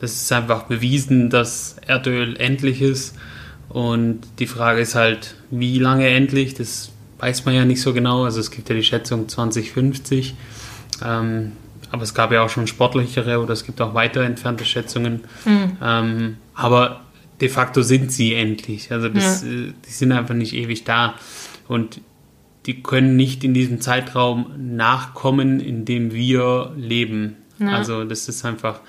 das 0.00 0.12
ist 0.12 0.30
einfach 0.30 0.64
bewiesen, 0.64 1.30
dass 1.30 1.76
Erdöl 1.86 2.36
endlich 2.36 2.82
ist 2.82 3.14
und 3.70 4.20
die 4.40 4.46
Frage 4.46 4.80
ist 4.80 4.96
halt, 4.96 5.36
wie 5.50 5.78
lange 5.78 6.08
endlich? 6.08 6.54
Das 6.54 6.90
weiß 7.18 7.44
man 7.44 7.54
ja 7.54 7.64
nicht 7.64 7.80
so 7.80 7.94
genau. 7.94 8.24
Also 8.24 8.40
es 8.40 8.50
gibt 8.50 8.68
ja 8.68 8.74
die 8.74 8.82
Schätzung 8.82 9.28
2050. 9.28 10.34
Ähm, 11.04 11.52
aber 11.92 12.02
es 12.02 12.14
gab 12.14 12.32
ja 12.32 12.42
auch 12.42 12.48
schon 12.48 12.66
sportlichere 12.66 13.40
oder 13.40 13.52
es 13.52 13.64
gibt 13.64 13.80
auch 13.80 13.94
weiter 13.94 14.22
entfernte 14.22 14.64
Schätzungen. 14.64 15.20
Mhm. 15.44 15.76
Ähm, 15.82 16.36
aber 16.54 17.02
de 17.40 17.48
facto 17.48 17.82
sind 17.82 18.12
sie 18.12 18.34
endlich. 18.34 18.90
Also 18.90 19.08
das, 19.08 19.44
ja. 19.44 19.50
Äh, 19.50 19.72
die 19.86 19.90
sind 19.90 20.12
einfach 20.12 20.34
nicht 20.34 20.52
ewig 20.52 20.82
da. 20.82 21.14
Und 21.68 22.00
die 22.66 22.82
können 22.82 23.14
nicht 23.14 23.44
in 23.44 23.54
diesem 23.54 23.80
Zeitraum 23.80 24.50
nachkommen, 24.58 25.60
in 25.60 25.84
dem 25.84 26.12
wir 26.12 26.72
leben. 26.76 27.36
Ja. 27.60 27.68
Also 27.68 28.04
das 28.04 28.28
ist 28.28 28.44
einfach. 28.44 28.80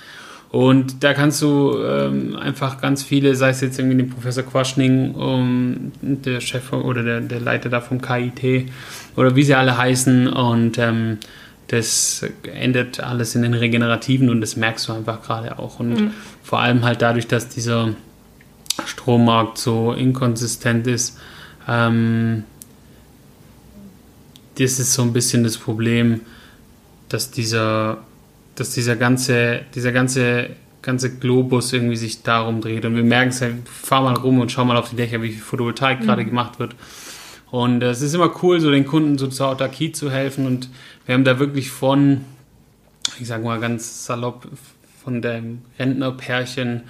Und 0.51 1.01
da 1.01 1.13
kannst 1.13 1.41
du 1.41 1.77
ähm, 1.81 2.35
einfach 2.35 2.81
ganz 2.81 3.03
viele, 3.03 3.35
sei 3.35 3.51
es 3.51 3.61
jetzt 3.61 3.79
irgendwie 3.79 3.97
den 3.97 4.09
Professor 4.09 4.43
Quaschning, 4.43 5.15
um, 5.15 5.93
der 6.01 6.41
Chef 6.41 6.73
oder 6.73 7.03
der, 7.03 7.21
der 7.21 7.39
Leiter 7.39 7.69
da 7.69 7.79
vom 7.79 8.01
KIT 8.01 8.69
oder 9.15 9.35
wie 9.37 9.43
sie 9.43 9.55
alle 9.55 9.77
heißen 9.77 10.27
und 10.27 10.77
ähm, 10.77 11.19
das 11.67 12.25
endet 12.53 12.99
alles 12.99 13.33
in 13.33 13.43
den 13.43 13.53
Regenerativen 13.53 14.29
und 14.29 14.41
das 14.41 14.57
merkst 14.57 14.89
du 14.89 14.93
einfach 14.93 15.23
gerade 15.23 15.57
auch. 15.57 15.79
Und 15.79 15.93
mhm. 15.93 16.11
vor 16.43 16.59
allem 16.59 16.83
halt 16.83 17.01
dadurch, 17.01 17.27
dass 17.27 17.47
dieser 17.47 17.95
Strommarkt 18.85 19.57
so 19.57 19.93
inkonsistent 19.93 20.85
ist, 20.85 21.17
ähm, 21.65 22.43
das 24.55 24.79
ist 24.79 24.93
so 24.93 25.01
ein 25.03 25.13
bisschen 25.13 25.45
das 25.45 25.57
Problem, 25.57 26.19
dass 27.07 27.31
dieser 27.31 27.99
dass 28.55 28.73
dieser 28.73 28.95
ganze, 28.95 29.61
dieser 29.75 29.91
ganze, 29.91 30.49
ganze 30.81 31.15
Globus 31.17 31.73
irgendwie 31.73 31.95
sich 31.95 32.23
darum 32.23 32.61
dreht. 32.61 32.85
Und 32.85 32.95
wir 32.95 33.03
merken 33.03 33.29
es 33.29 33.39
ja, 33.39 33.49
fahr 33.65 34.01
mal 34.01 34.15
rum 34.15 34.39
und 34.39 34.51
schau 34.51 34.65
mal 34.65 34.77
auf 34.77 34.89
die 34.89 34.95
Dächer, 34.95 35.21
wie 35.21 35.29
viel 35.29 35.41
Photovoltaik 35.41 36.01
mhm. 36.01 36.05
gerade 36.05 36.25
gemacht 36.25 36.59
wird. 36.59 36.75
Und 37.49 37.83
es 37.83 38.01
ist 38.01 38.13
immer 38.13 38.31
cool, 38.41 38.61
so 38.61 38.71
den 38.71 38.85
Kunden 38.85 39.17
so 39.17 39.27
zur 39.27 39.49
Autarkie 39.49 39.91
zu 39.91 40.09
helfen. 40.09 40.45
Und 40.45 40.69
wir 41.05 41.13
haben 41.13 41.25
da 41.25 41.37
wirklich 41.39 41.69
von, 41.69 42.21
ich 43.19 43.27
sag 43.27 43.43
mal 43.43 43.59
ganz 43.59 44.05
salopp, 44.05 44.47
von 45.03 45.21
dem 45.21 45.61
Rentnerpärchen 45.79 46.83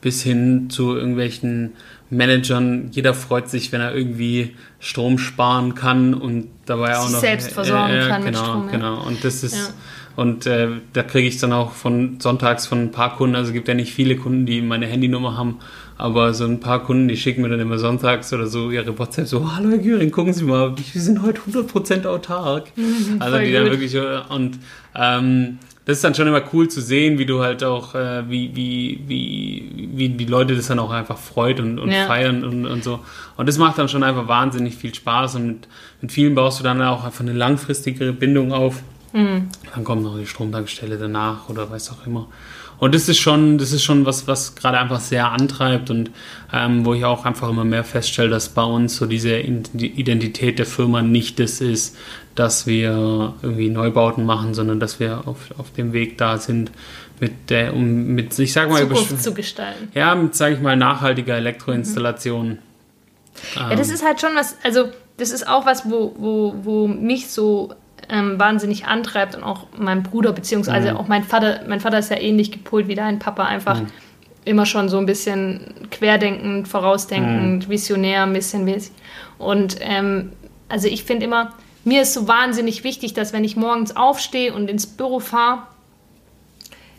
bis 0.00 0.22
hin 0.22 0.70
zu 0.70 0.96
irgendwelchen 0.96 1.74
Managern. 2.10 2.88
Jeder 2.92 3.14
freut 3.14 3.50
sich, 3.50 3.72
wenn 3.72 3.80
er 3.80 3.94
irgendwie 3.94 4.56
Strom 4.80 5.18
sparen 5.18 5.74
kann 5.74 6.14
und 6.14 6.48
dabei 6.66 6.96
auch 6.96 7.10
noch 7.10 7.20
selbst 7.20 7.52
versorgen 7.52 7.92
äh, 7.92 8.06
äh, 8.06 8.08
kann 8.08 8.24
genau, 8.24 8.38
mit 8.38 8.48
Strom. 8.48 8.70
Genau, 8.70 9.06
und 9.06 9.24
das 9.24 9.42
ist 9.42 9.56
ja. 9.56 9.74
Und 10.18 10.46
äh, 10.46 10.66
da 10.94 11.04
kriege 11.04 11.28
ich 11.28 11.38
dann 11.38 11.52
auch 11.52 11.70
von 11.70 12.18
sonntags 12.18 12.66
von 12.66 12.80
ein 12.80 12.90
paar 12.90 13.14
Kunden, 13.14 13.36
also 13.36 13.50
es 13.50 13.54
gibt 13.54 13.68
ja 13.68 13.74
nicht 13.74 13.94
viele 13.94 14.16
Kunden, 14.16 14.46
die 14.46 14.60
meine 14.62 14.86
Handynummer 14.86 15.36
haben, 15.36 15.60
aber 15.96 16.34
so 16.34 16.44
ein 16.44 16.58
paar 16.58 16.82
Kunden, 16.82 17.06
die 17.06 17.16
schicken 17.16 17.40
mir 17.42 17.50
dann 17.50 17.60
immer 17.60 17.78
sonntags 17.78 18.32
oder 18.32 18.48
so 18.48 18.72
ihre 18.72 18.98
WhatsApp 18.98 19.28
so, 19.28 19.54
hallo 19.54 19.70
Herr 19.70 19.78
Güring, 19.78 20.10
gucken 20.10 20.32
Sie 20.32 20.42
mal, 20.42 20.74
wir 20.76 21.00
sind 21.00 21.22
heute 21.22 21.40
100% 21.42 22.04
autark. 22.04 22.66
Mhm, 22.76 23.22
also 23.22 23.38
die 23.38 23.52
dann 23.52 23.66
wirklich, 23.66 23.94
äh, 23.94 24.18
und 24.30 24.58
ähm, 24.96 25.60
das 25.84 25.98
ist 25.98 26.04
dann 26.04 26.16
schon 26.16 26.26
immer 26.26 26.42
cool 26.52 26.66
zu 26.66 26.80
sehen, 26.80 27.20
wie 27.20 27.24
du 27.26 27.38
halt 27.38 27.62
auch, 27.62 27.94
äh, 27.94 28.28
wie, 28.28 28.56
wie, 28.56 29.00
wie, 29.06 29.88
wie 29.94 30.08
die 30.08 30.24
Leute 30.24 30.56
das 30.56 30.66
dann 30.66 30.80
auch 30.80 30.90
einfach 30.90 31.18
freut 31.18 31.60
und, 31.60 31.78
und 31.78 31.92
ja. 31.92 32.06
feiern 32.06 32.42
und, 32.42 32.66
und 32.66 32.82
so. 32.82 32.98
Und 33.36 33.48
das 33.48 33.56
macht 33.56 33.78
dann 33.78 33.88
schon 33.88 34.02
einfach 34.02 34.26
wahnsinnig 34.26 34.74
viel 34.74 34.92
Spaß 34.92 35.36
und 35.36 35.46
mit, 35.46 35.68
mit 36.00 36.10
vielen 36.10 36.34
baust 36.34 36.58
du 36.58 36.64
dann 36.64 36.82
auch 36.82 37.04
einfach 37.04 37.20
eine 37.20 37.34
langfristigere 37.34 38.12
Bindung 38.12 38.52
auf. 38.52 38.82
Mhm. 39.12 39.48
Dann 39.74 39.84
kommt 39.84 40.02
noch 40.02 40.18
die 40.18 40.26
Stromtankstelle 40.26 40.98
danach 40.98 41.48
oder 41.48 41.70
weiß 41.70 41.90
auch 41.92 42.06
immer. 42.06 42.28
Und 42.78 42.94
das 42.94 43.08
ist 43.08 43.18
schon, 43.18 43.58
das 43.58 43.72
ist 43.72 43.82
schon 43.82 44.06
was, 44.06 44.28
was 44.28 44.54
gerade 44.54 44.78
einfach 44.78 45.00
sehr 45.00 45.32
antreibt 45.32 45.90
und 45.90 46.10
ähm, 46.52 46.84
wo 46.84 46.94
ich 46.94 47.04
auch 47.04 47.24
einfach 47.24 47.48
immer 47.48 47.64
mehr 47.64 47.82
feststelle, 47.82 48.28
dass 48.30 48.50
bei 48.50 48.62
uns 48.62 48.96
so 48.96 49.06
diese 49.06 49.36
Identität 49.38 50.60
der 50.60 50.66
Firma 50.66 51.02
nicht 51.02 51.40
das 51.40 51.60
ist, 51.60 51.96
dass 52.36 52.68
wir 52.68 53.34
irgendwie 53.42 53.68
Neubauten 53.68 54.24
machen, 54.24 54.54
sondern 54.54 54.78
dass 54.78 55.00
wir 55.00 55.26
auf, 55.26 55.38
auf 55.58 55.72
dem 55.72 55.92
Weg 55.92 56.18
da 56.18 56.38
sind, 56.38 56.70
mit 57.18 57.50
der, 57.50 57.74
um 57.74 58.14
mit, 58.14 58.38
ich 58.38 58.52
sag 58.52 58.70
mal, 58.70 58.82
Zukunft 58.82 59.22
zu 59.24 59.34
gestalten. 59.34 59.88
Ja, 59.94 60.14
mit, 60.14 60.36
sage 60.36 60.54
ich 60.54 60.60
mal, 60.60 60.76
nachhaltiger 60.76 61.36
Elektroinstallation. 61.36 62.48
Mhm. 62.50 62.58
Ja, 63.56 63.74
das 63.74 63.90
ist 63.90 64.04
halt 64.04 64.20
schon 64.20 64.36
was, 64.36 64.56
also 64.62 64.88
das 65.16 65.30
ist 65.30 65.48
auch 65.48 65.66
was, 65.66 65.90
wo, 65.90 66.14
wo, 66.16 66.54
wo 66.62 66.86
mich 66.86 67.28
so 67.28 67.74
ähm, 68.08 68.38
wahnsinnig 68.38 68.86
antreibt 68.86 69.34
und 69.34 69.42
auch 69.42 69.66
mein 69.76 70.02
Bruder, 70.02 70.32
beziehungsweise 70.32 70.92
mhm. 70.92 70.96
auch 70.96 71.08
mein 71.08 71.24
Vater, 71.24 71.60
mein 71.68 71.80
Vater 71.80 71.98
ist 71.98 72.10
ja 72.10 72.18
ähnlich 72.18 72.50
gepolt 72.50 72.88
wie 72.88 72.94
dein 72.94 73.18
Papa, 73.18 73.44
einfach 73.44 73.80
mhm. 73.80 73.88
immer 74.44 74.66
schon 74.66 74.88
so 74.88 74.98
ein 74.98 75.06
bisschen 75.06 75.74
querdenkend, 75.90 76.68
vorausdenkend, 76.68 77.66
mhm. 77.66 77.70
visionär, 77.70 78.22
ein 78.22 78.32
bisschen 78.32 78.64
mäßig. 78.64 78.92
Und 79.38 79.76
ähm, 79.80 80.32
also 80.68 80.88
ich 80.88 81.04
finde 81.04 81.26
immer, 81.26 81.54
mir 81.84 82.02
ist 82.02 82.14
so 82.14 82.28
wahnsinnig 82.28 82.84
wichtig, 82.84 83.14
dass 83.14 83.32
wenn 83.32 83.44
ich 83.44 83.56
morgens 83.56 83.96
aufstehe 83.96 84.52
und 84.52 84.68
ins 84.68 84.86
Büro 84.86 85.20
fahre, 85.20 85.62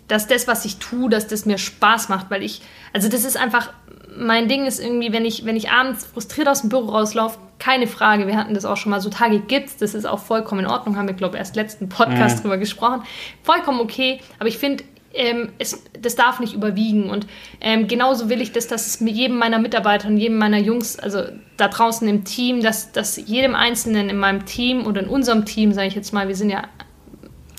dass 0.08 0.27
das, 0.27 0.48
was 0.48 0.65
ich 0.65 0.77
tue, 0.77 1.10
dass 1.10 1.27
das 1.27 1.46
mir 1.46 1.58
Spaß 1.58 2.10
macht, 2.10 2.32
weil 2.32 2.44
ich, 2.44 2.62
also 2.94 3.10
das 3.10 3.24
ist 3.24 3.38
einfach, 3.38 3.72
mein 4.18 4.48
Ding 4.48 4.66
ist 4.66 4.80
irgendwie, 4.80 5.12
wenn 5.13 5.25
ich, 5.25 5.46
wenn 5.46 5.56
ich 5.56 5.70
abends 5.70 6.06
frustriert 6.06 6.48
aus 6.48 6.62
dem 6.62 6.70
Büro 6.70 6.89
rauslaufe, 6.89 7.39
keine 7.60 7.88
Frage, 7.88 8.28
wir 8.28 8.38
hatten 8.38 8.54
das 8.54 8.66
auch 8.66 8.78
schon 8.78 8.89
mal, 8.89 9.01
so 9.01 9.10
Tage 9.10 9.39
gibt's, 9.39 9.78
das 9.78 9.94
ist 9.94 10.06
auch 10.06 10.20
vollkommen 10.20 10.66
in 10.66 10.72
Ordnung, 10.72 10.98
haben 10.98 11.08
wir, 11.08 11.16
glaube 11.16 11.36
ich, 11.36 11.39
erst 11.39 11.56
letzten 11.56 11.89
Podcast 11.89 12.38
mhm. 12.38 12.42
drüber 12.42 12.58
gesprochen, 12.58 13.04
vollkommen 13.44 13.82
okay, 13.82 14.22
aber 14.39 14.48
ich 14.48 14.58
finde, 14.58 14.84
ähm, 15.13 15.50
es, 15.58 15.84
das 16.00 16.16
darf 16.16 16.39
nicht 16.39 16.54
überwiegen. 16.54 17.10
Und 17.10 17.28
ähm, 17.62 17.88
genauso 17.88 18.30
will 18.30 18.42
ich 18.42 18.51
das, 18.51 18.68
dass 18.68 18.88
es 18.88 19.01
mit 19.01 19.16
jedem 19.16 19.38
meiner 19.38 19.60
Mitarbeiter 19.60 20.08
und 20.08 20.18
jedem 20.18 20.38
meiner 20.38 20.60
Jungs, 20.60 21.00
also 21.00 21.24
da 21.58 21.68
draußen 21.68 22.08
im 22.08 22.24
Team, 22.24 22.62
dass, 22.62 22.92
dass 22.92 23.18
jedem 23.18 23.56
Einzelnen 23.56 24.10
in 24.10 24.18
meinem 24.18 24.46
Team 24.46 24.86
oder 24.86 25.01
in 25.01 25.08
unserem 25.08 25.46
Team, 25.46 25.74
sage 25.74 25.88
ich 25.88 25.96
jetzt 25.96 26.13
mal, 26.13 26.28
wir 26.28 26.36
sind 26.36 26.50
ja 26.50 26.63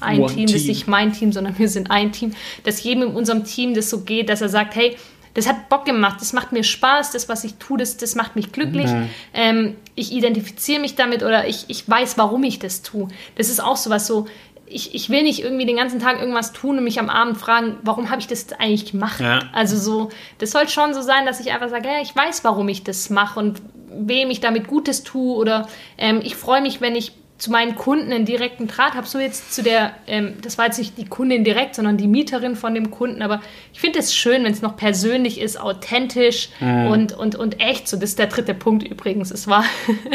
ein 0.01 0.27
Team, 0.27 0.29
Team, 0.29 0.47
das 0.47 0.55
ist 0.55 0.69
nicht 0.69 0.89
mein 0.89 1.13
Team, 1.13 1.33
sondern 1.33 1.59
wir 1.59 1.69
sind 1.69 1.91
ein 1.91 2.13
Team, 2.13 2.33
dass 2.65 2.83
jedem 2.83 3.03
in 3.03 3.15
unserem 3.15 3.45
Team 3.45 3.75
das 3.75 3.91
so 3.91 4.01
geht, 4.01 4.29
dass 4.29 4.41
er 4.41 4.49
sagt, 4.49 4.75
hey, 4.75 4.97
das 5.35 5.49
hat 5.49 5.69
Bock 5.69 5.85
gemacht, 5.85 6.21
das 6.21 6.33
macht 6.33 6.53
mir 6.53 6.65
Spaß, 6.65 7.13
das, 7.13 7.29
was 7.29 7.45
ich 7.45 7.55
tue, 7.55 7.79
das, 7.79 7.97
das 7.97 8.15
macht 8.15 8.37
mich 8.37 8.53
glücklich. 8.53 8.91
Mhm. 8.91 9.09
Ähm, 9.33 9.77
ich 9.95 10.13
identifiziere 10.13 10.81
mich 10.81 10.97
damit 10.97 11.23
oder 11.23 11.47
ich, 11.47 11.67
ich 11.69 11.89
weiß, 11.89 12.19
warum 12.19 12.43
ich 12.43 12.59
das 12.59 12.83
tue. 12.83 13.09
Das 13.37 13.49
ist 13.49 13.63
auch 13.63 13.77
so 13.77 13.91
was 13.91 14.07
so, 14.07 14.27
ich, 14.67 14.95
ich 14.95 15.11
will 15.11 15.23
nicht 15.23 15.43
irgendwie 15.43 15.67
den 15.67 15.77
ganzen 15.77 16.01
Tag 16.01 16.21
irgendwas 16.21 16.53
tun 16.53 16.79
und 16.79 16.85
mich 16.85 16.99
am 17.01 17.11
Abend 17.11 17.37
fragen, 17.37 17.77
warum 17.83 18.11
habe 18.11 18.21
ich 18.21 18.27
das 18.27 18.53
eigentlich 18.53 18.93
gemacht? 18.93 19.21
Ja. 19.21 19.41
Also 19.53 19.77
so, 19.77 20.11
das 20.39 20.53
soll 20.53 20.69
schon 20.69 20.95
so 20.95 21.03
sein, 21.03 21.27
dass 21.27 21.41
ich 21.41 21.53
einfach 21.53 21.69
sage, 21.69 21.89
ja, 21.89 22.01
ich 22.01 22.15
weiß, 22.15 22.45
warum 22.45 22.69
ich 22.69 22.85
das 22.85 23.11
mache 23.11 23.39
und 23.39 23.61
wem 23.93 24.31
ich 24.31 24.41
damit 24.41 24.69
Gutes 24.69 25.03
tue 25.03 25.37
oder 25.37 25.69
ähm, 25.99 26.21
ich 26.23 26.37
freue 26.37 26.63
mich, 26.63 26.81
wenn 26.81 26.95
ich 26.95 27.13
zu 27.41 27.51
meinen 27.51 27.75
Kunden 27.75 28.13
einen 28.13 28.27
direkten 28.27 28.69
Draht 28.69 28.93
habe. 28.95 29.07
So 29.07 29.19
jetzt 29.19 29.55
zu 29.55 29.63
der, 29.63 29.93
ähm, 30.07 30.35
das 30.43 30.59
war 30.59 30.67
jetzt 30.67 30.79
nicht 30.79 30.99
die 30.99 31.07
Kundin 31.07 31.43
direkt, 31.43 31.75
sondern 31.75 31.97
die 31.97 32.07
Mieterin 32.07 32.55
von 32.55 32.75
dem 32.75 32.91
Kunden. 32.91 33.23
Aber 33.23 33.41
ich 33.73 33.81
finde 33.81 33.99
es 33.99 34.15
schön, 34.15 34.45
wenn 34.45 34.53
es 34.53 34.61
noch 34.61 34.77
persönlich 34.77 35.41
ist, 35.41 35.59
authentisch 35.59 36.51
mhm. 36.61 36.87
und, 36.89 37.13
und, 37.15 37.37
und 37.37 37.59
echt. 37.59 37.89
So, 37.89 37.97
das 37.97 38.11
ist 38.11 38.19
der 38.19 38.27
dritte 38.27 38.53
Punkt 38.53 38.87
übrigens. 38.87 39.31
Es 39.31 39.49
war, 39.49 39.65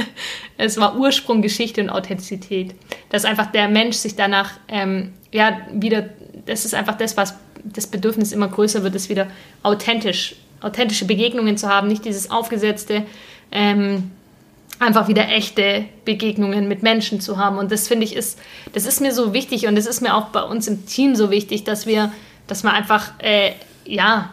es 0.58 0.78
war 0.78 0.98
Ursprung, 0.98 1.42
Geschichte 1.42 1.82
und 1.82 1.90
Authentizität. 1.90 2.76
Dass 3.10 3.26
einfach 3.26 3.48
der 3.48 3.70
Mensch 3.70 3.96
sich 3.98 4.16
danach, 4.16 4.52
ähm, 4.68 5.14
ja, 5.32 5.62
wieder, 5.74 6.10
das 6.46 6.64
ist 6.64 6.76
einfach 6.76 6.96
das, 6.96 7.18
was 7.18 7.34
das 7.64 7.88
Bedürfnis 7.88 8.34
immer 8.34 8.50
größer 8.50 8.84
wird, 8.84 8.94
ist 8.94 9.10
wieder 9.10 9.26
authentisch, 9.64 10.36
authentische 10.62 11.06
Begegnungen 11.06 11.58
zu 11.58 11.70
haben, 11.70 11.88
nicht 11.88 12.06
dieses 12.06 12.30
aufgesetzte, 12.30 13.04
ähm, 13.52 14.12
einfach 14.80 15.08
wieder 15.08 15.30
echte 15.30 15.86
Begegnungen 16.04 16.68
mit 16.68 16.84
Menschen 16.84 17.22
zu 17.22 17.38
haben. 17.38 17.58
Und 17.58 17.72
das 17.72 17.88
finde 17.88 18.06
ich 18.06 18.16
ist, 18.16 18.40
das 18.74 18.86
ist 18.86 19.02
mir 19.02 19.14
so 19.14 19.34
wichtig 19.34 19.68
und 19.68 19.76
das 19.76 19.86
ist 19.86 20.02
mir 20.02 20.16
auch 20.16 20.28
bei 20.28 20.42
uns 20.42 20.68
im 20.68 20.86
Team 20.86 21.16
so 21.16 21.32
wichtig, 21.32 21.64
dass 21.64 21.86
wir, 21.86 22.12
dass 22.48 22.64
man 22.64 22.74
einfach, 22.74 23.12
äh, 23.20 23.54
ja, 23.86 24.32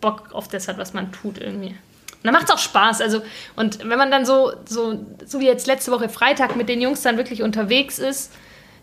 Bock 0.00 0.30
auf 0.32 0.48
das 0.48 0.68
hat, 0.68 0.78
was 0.78 0.94
man 0.94 1.10
tut 1.10 1.38
irgendwie. 1.38 1.68
Und 1.68 2.24
dann 2.24 2.32
macht 2.32 2.44
es 2.44 2.50
auch 2.50 2.58
Spaß. 2.58 3.00
Also, 3.00 3.22
und 3.56 3.88
wenn 3.88 3.98
man 3.98 4.10
dann 4.10 4.24
so, 4.24 4.52
so, 4.66 5.04
so 5.24 5.40
wie 5.40 5.46
jetzt 5.46 5.66
letzte 5.66 5.90
Woche 5.90 6.08
Freitag 6.08 6.56
mit 6.56 6.68
den 6.68 6.80
Jungs 6.80 7.02
dann 7.02 7.16
wirklich 7.16 7.42
unterwegs 7.42 7.98
ist, 7.98 8.32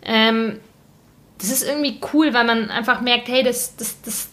ähm, 0.03 0.60
das 1.39 1.51
ist 1.51 1.67
irgendwie 1.67 2.00
cool, 2.13 2.33
weil 2.33 2.45
man 2.45 2.69
einfach 2.69 3.01
merkt, 3.01 3.27
hey, 3.27 3.43
das, 3.43 3.75
das, 3.75 4.01
das, 4.01 4.29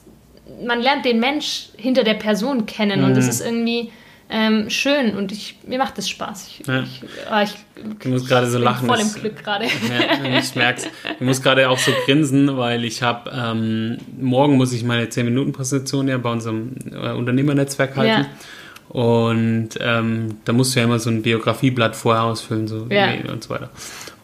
man 0.64 0.80
lernt 0.80 1.04
den 1.04 1.18
Mensch 1.20 1.70
hinter 1.76 2.04
der 2.04 2.14
Person 2.14 2.66
kennen 2.66 3.00
mhm. 3.00 3.06
und 3.06 3.16
das 3.16 3.26
ist 3.26 3.40
irgendwie, 3.40 3.92
ähm, 4.30 4.70
schön 4.70 5.16
und 5.16 5.32
ich, 5.32 5.56
mir 5.66 5.78
macht 5.78 5.98
es 5.98 6.08
Spaß. 6.08 6.46
Ich, 6.48 6.66
ja. 6.66 6.82
ich, 6.82 7.02
ah, 7.28 7.42
ich, 7.42 7.54
ich 7.98 8.06
muss 8.06 8.26
gerade 8.26 8.48
so 8.48 8.58
lachen. 8.58 8.86
Voll 8.86 9.00
im 9.00 9.12
Glück 9.12 9.42
gerade. 9.42 9.64
Ja, 9.64 10.38
ich 10.38 10.54
merke. 10.54 10.82
Ich 11.18 11.20
muss 11.20 11.42
gerade 11.42 11.68
auch 11.68 11.78
so 11.78 11.90
grinsen, 12.04 12.56
weil 12.56 12.84
ich 12.84 13.02
habe, 13.02 13.30
ähm, 13.34 13.98
morgen 14.18 14.56
muss 14.56 14.72
ich 14.72 14.84
meine 14.84 15.06
10-Minuten-Präsentation 15.06 16.06
ja 16.06 16.18
bei 16.18 16.30
unserem 16.30 16.76
äh, 16.92 17.10
Unternehmernetzwerk 17.10 17.96
halten. 17.96 18.22
Ja. 18.22 18.96
Und 18.96 19.70
ähm, 19.80 20.38
da 20.44 20.52
musst 20.52 20.74
du 20.74 20.80
ja 20.80 20.84
immer 20.84 20.98
so 20.98 21.10
ein 21.10 21.22
Biografieblatt 21.22 21.96
vorher 21.96 22.24
ausfüllen 22.24 22.68
so 22.68 22.82
und 22.82 23.42
so 23.42 23.50
weiter. 23.50 23.70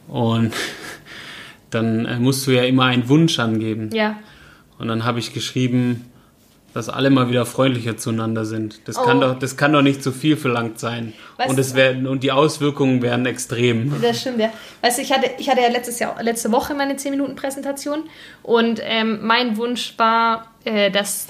Und 0.08 0.52
dann 1.70 2.06
äh, 2.06 2.18
musst 2.18 2.46
du 2.46 2.52
ja 2.52 2.62
immer 2.64 2.84
einen 2.84 3.08
Wunsch 3.08 3.38
angeben. 3.38 3.90
Ja. 3.92 4.16
Und 4.78 4.88
dann 4.88 5.04
habe 5.04 5.18
ich 5.18 5.32
geschrieben, 5.32 6.04
dass 6.76 6.90
alle 6.90 7.08
mal 7.08 7.30
wieder 7.30 7.46
freundlicher 7.46 7.96
zueinander 7.96 8.44
sind. 8.44 8.86
Das, 8.86 8.98
oh. 8.98 9.02
kann, 9.02 9.18
doch, 9.18 9.38
das 9.38 9.56
kann 9.56 9.72
doch 9.72 9.80
nicht 9.80 10.02
zu 10.02 10.12
viel 10.12 10.36
verlangt 10.36 10.78
sein. 10.78 11.14
Weißt 11.38 11.48
und, 11.48 11.58
es 11.58 11.74
werden, 11.74 12.06
und 12.06 12.22
die 12.22 12.32
Auswirkungen 12.32 13.00
werden 13.00 13.24
extrem. 13.24 13.98
Das 14.02 14.20
stimmt, 14.20 14.40
ja. 14.40 14.52
Weißt 14.82 14.98
du, 14.98 15.02
ich 15.02 15.10
hatte, 15.10 15.30
ich 15.38 15.48
hatte 15.48 15.62
ja 15.62 15.68
letztes 15.68 15.98
Jahr, 16.00 16.22
letzte 16.22 16.52
Woche 16.52 16.74
meine 16.74 16.92
10-Minuten-Präsentation 16.92 18.00
und 18.42 18.82
ähm, 18.82 19.20
mein 19.22 19.56
Wunsch 19.56 19.94
war, 19.96 20.52
äh, 20.66 20.90
dass 20.90 21.28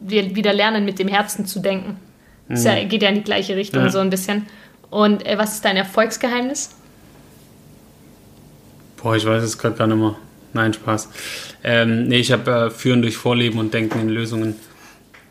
wir 0.00 0.34
wieder 0.34 0.52
lernen, 0.52 0.84
mit 0.84 0.98
dem 0.98 1.06
Herzen 1.06 1.46
zu 1.46 1.60
denken. 1.60 1.98
Das 2.48 2.62
mhm. 2.62 2.66
ja, 2.66 2.84
geht 2.84 3.02
ja 3.02 3.10
in 3.10 3.14
die 3.14 3.22
gleiche 3.22 3.54
Richtung 3.54 3.84
ja. 3.84 3.90
so 3.90 4.00
ein 4.00 4.10
bisschen. 4.10 4.46
Und 4.90 5.24
äh, 5.24 5.38
was 5.38 5.54
ist 5.54 5.64
dein 5.64 5.76
Erfolgsgeheimnis? 5.76 6.74
Boah, 9.00 9.14
ich 9.14 9.24
weiß 9.24 9.44
es 9.44 9.56
gerade 9.56 9.76
gar 9.76 9.86
nicht 9.86 9.96
mehr. 9.96 10.16
Nein, 10.54 10.74
Spaß. 10.74 11.08
Ähm, 11.62 12.08
nee, 12.08 12.18
ich 12.18 12.32
habe 12.32 12.50
äh, 12.50 12.70
Führen 12.70 13.00
durch 13.00 13.16
Vorleben 13.16 13.60
und 13.60 13.72
Denken 13.72 14.00
in 14.00 14.08
Lösungen. 14.08 14.56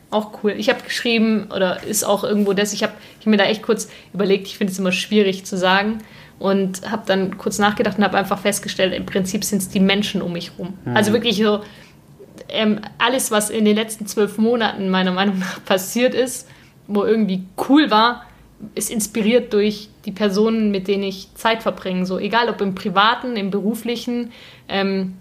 Auch 0.10 0.44
cool. 0.44 0.54
Ich 0.58 0.70
habe 0.70 0.82
geschrieben, 0.84 1.50
oder 1.54 1.84
ist 1.84 2.04
auch 2.04 2.24
irgendwo 2.24 2.54
das, 2.54 2.74
ich 2.74 2.84
habe 2.84 2.94
hab 3.20 3.26
mir 3.26 3.38
da 3.38 3.44
echt 3.44 3.62
kurz 3.62 3.90
überlegt, 4.14 4.48
ich 4.48 4.58
finde 4.58 4.72
es 4.72 4.80
immer 4.80 4.94
schwierig 4.94 5.46
zu 5.46 5.58
sagen 5.58 6.00
und 6.40 6.90
habe 6.90 7.04
dann 7.06 7.38
kurz 7.38 7.60
nachgedacht 7.60 7.98
und 7.98 8.04
habe 8.04 8.18
einfach 8.18 8.40
festgestellt, 8.40 8.94
im 8.94 9.06
Prinzip 9.06 9.44
sind 9.44 9.60
es 9.60 9.70
die 9.70 9.80
Menschen 9.80 10.22
um 10.22 10.34
mich 10.34 10.52
rum. 10.58 10.78
Mhm. 10.86 10.96
Also 10.96 11.12
wirklich 11.12 11.38
so, 11.38 11.62
ähm, 12.50 12.80
alles, 12.98 13.32
was 13.32 13.50
in 13.50 13.66
den 13.66 13.76
letzten 13.76 14.08
zwölf 14.08 14.38
Monaten 14.38 14.90
meiner 14.90 15.12
Meinung 15.12 15.40
nach 15.40 15.64
passiert 15.66 16.14
ist, 16.14 16.48
wo 16.88 17.04
irgendwie 17.04 17.44
cool 17.68 17.92
war, 17.92 18.26
ist 18.76 18.90
inspiriert 18.90 19.54
durch 19.54 19.90
die 20.06 20.12
Personen, 20.12 20.72
mit 20.72 20.88
denen 20.88 21.04
ich 21.04 21.30
Zeit 21.36 21.62
verbringe. 21.64 22.06
So 22.06 22.18
egal 22.18 22.50
ob 22.50 22.62
im 22.62 22.76
privaten, 22.76 23.36
im 23.36 23.52
beruflichen, 23.52 24.32
ähm, 24.68 25.16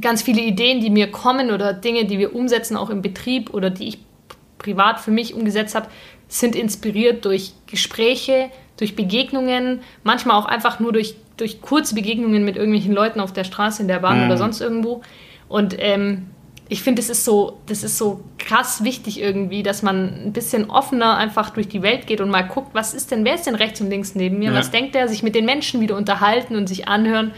ganz 0.00 0.22
viele 0.22 0.42
Ideen, 0.42 0.80
die 0.80 0.90
mir 0.90 1.10
kommen 1.10 1.50
oder 1.50 1.72
Dinge, 1.72 2.04
die 2.04 2.18
wir 2.18 2.34
umsetzen, 2.34 2.76
auch 2.76 2.90
im 2.90 3.02
Betrieb 3.02 3.54
oder 3.54 3.70
die 3.70 3.88
ich 3.88 3.98
privat 4.58 5.00
für 5.00 5.10
mich 5.10 5.34
umgesetzt 5.34 5.74
habe, 5.74 5.88
sind 6.28 6.56
inspiriert 6.56 7.24
durch 7.24 7.52
Gespräche, 7.66 8.50
durch 8.76 8.96
Begegnungen, 8.96 9.80
manchmal 10.02 10.36
auch 10.36 10.46
einfach 10.46 10.80
nur 10.80 10.92
durch, 10.92 11.14
durch 11.36 11.60
kurze 11.62 11.94
Begegnungen 11.94 12.44
mit 12.44 12.56
irgendwelchen 12.56 12.92
Leuten 12.92 13.20
auf 13.20 13.32
der 13.32 13.44
Straße, 13.44 13.82
in 13.82 13.88
der 13.88 14.00
Bahn 14.00 14.20
mhm. 14.20 14.26
oder 14.26 14.36
sonst 14.36 14.60
irgendwo. 14.60 15.02
Und 15.48 15.76
ähm, 15.78 16.26
ich 16.68 16.82
finde, 16.82 17.00
das 17.00 17.08
ist 17.08 17.24
so, 17.24 17.60
das 17.66 17.84
ist 17.84 17.96
so 17.96 18.24
krass 18.38 18.82
wichtig 18.82 19.20
irgendwie, 19.20 19.62
dass 19.62 19.82
man 19.82 20.26
ein 20.26 20.32
bisschen 20.32 20.68
offener 20.68 21.16
einfach 21.16 21.50
durch 21.50 21.68
die 21.68 21.82
Welt 21.82 22.06
geht 22.06 22.20
und 22.20 22.28
mal 22.28 22.42
guckt, 22.42 22.70
was 22.72 22.92
ist 22.92 23.12
denn, 23.12 23.24
wer 23.24 23.36
ist 23.36 23.46
denn 23.46 23.54
rechts 23.54 23.80
und 23.80 23.88
links 23.88 24.14
neben 24.14 24.38
mir? 24.38 24.50
Ja. 24.50 24.58
Was 24.58 24.72
denkt 24.72 24.94
der? 24.94 25.08
Sich 25.08 25.22
mit 25.22 25.34
den 25.34 25.44
Menschen 25.44 25.80
wieder 25.80 25.96
unterhalten 25.96 26.56
und 26.56 26.66
sich 26.66 26.88
anhören, 26.88 27.32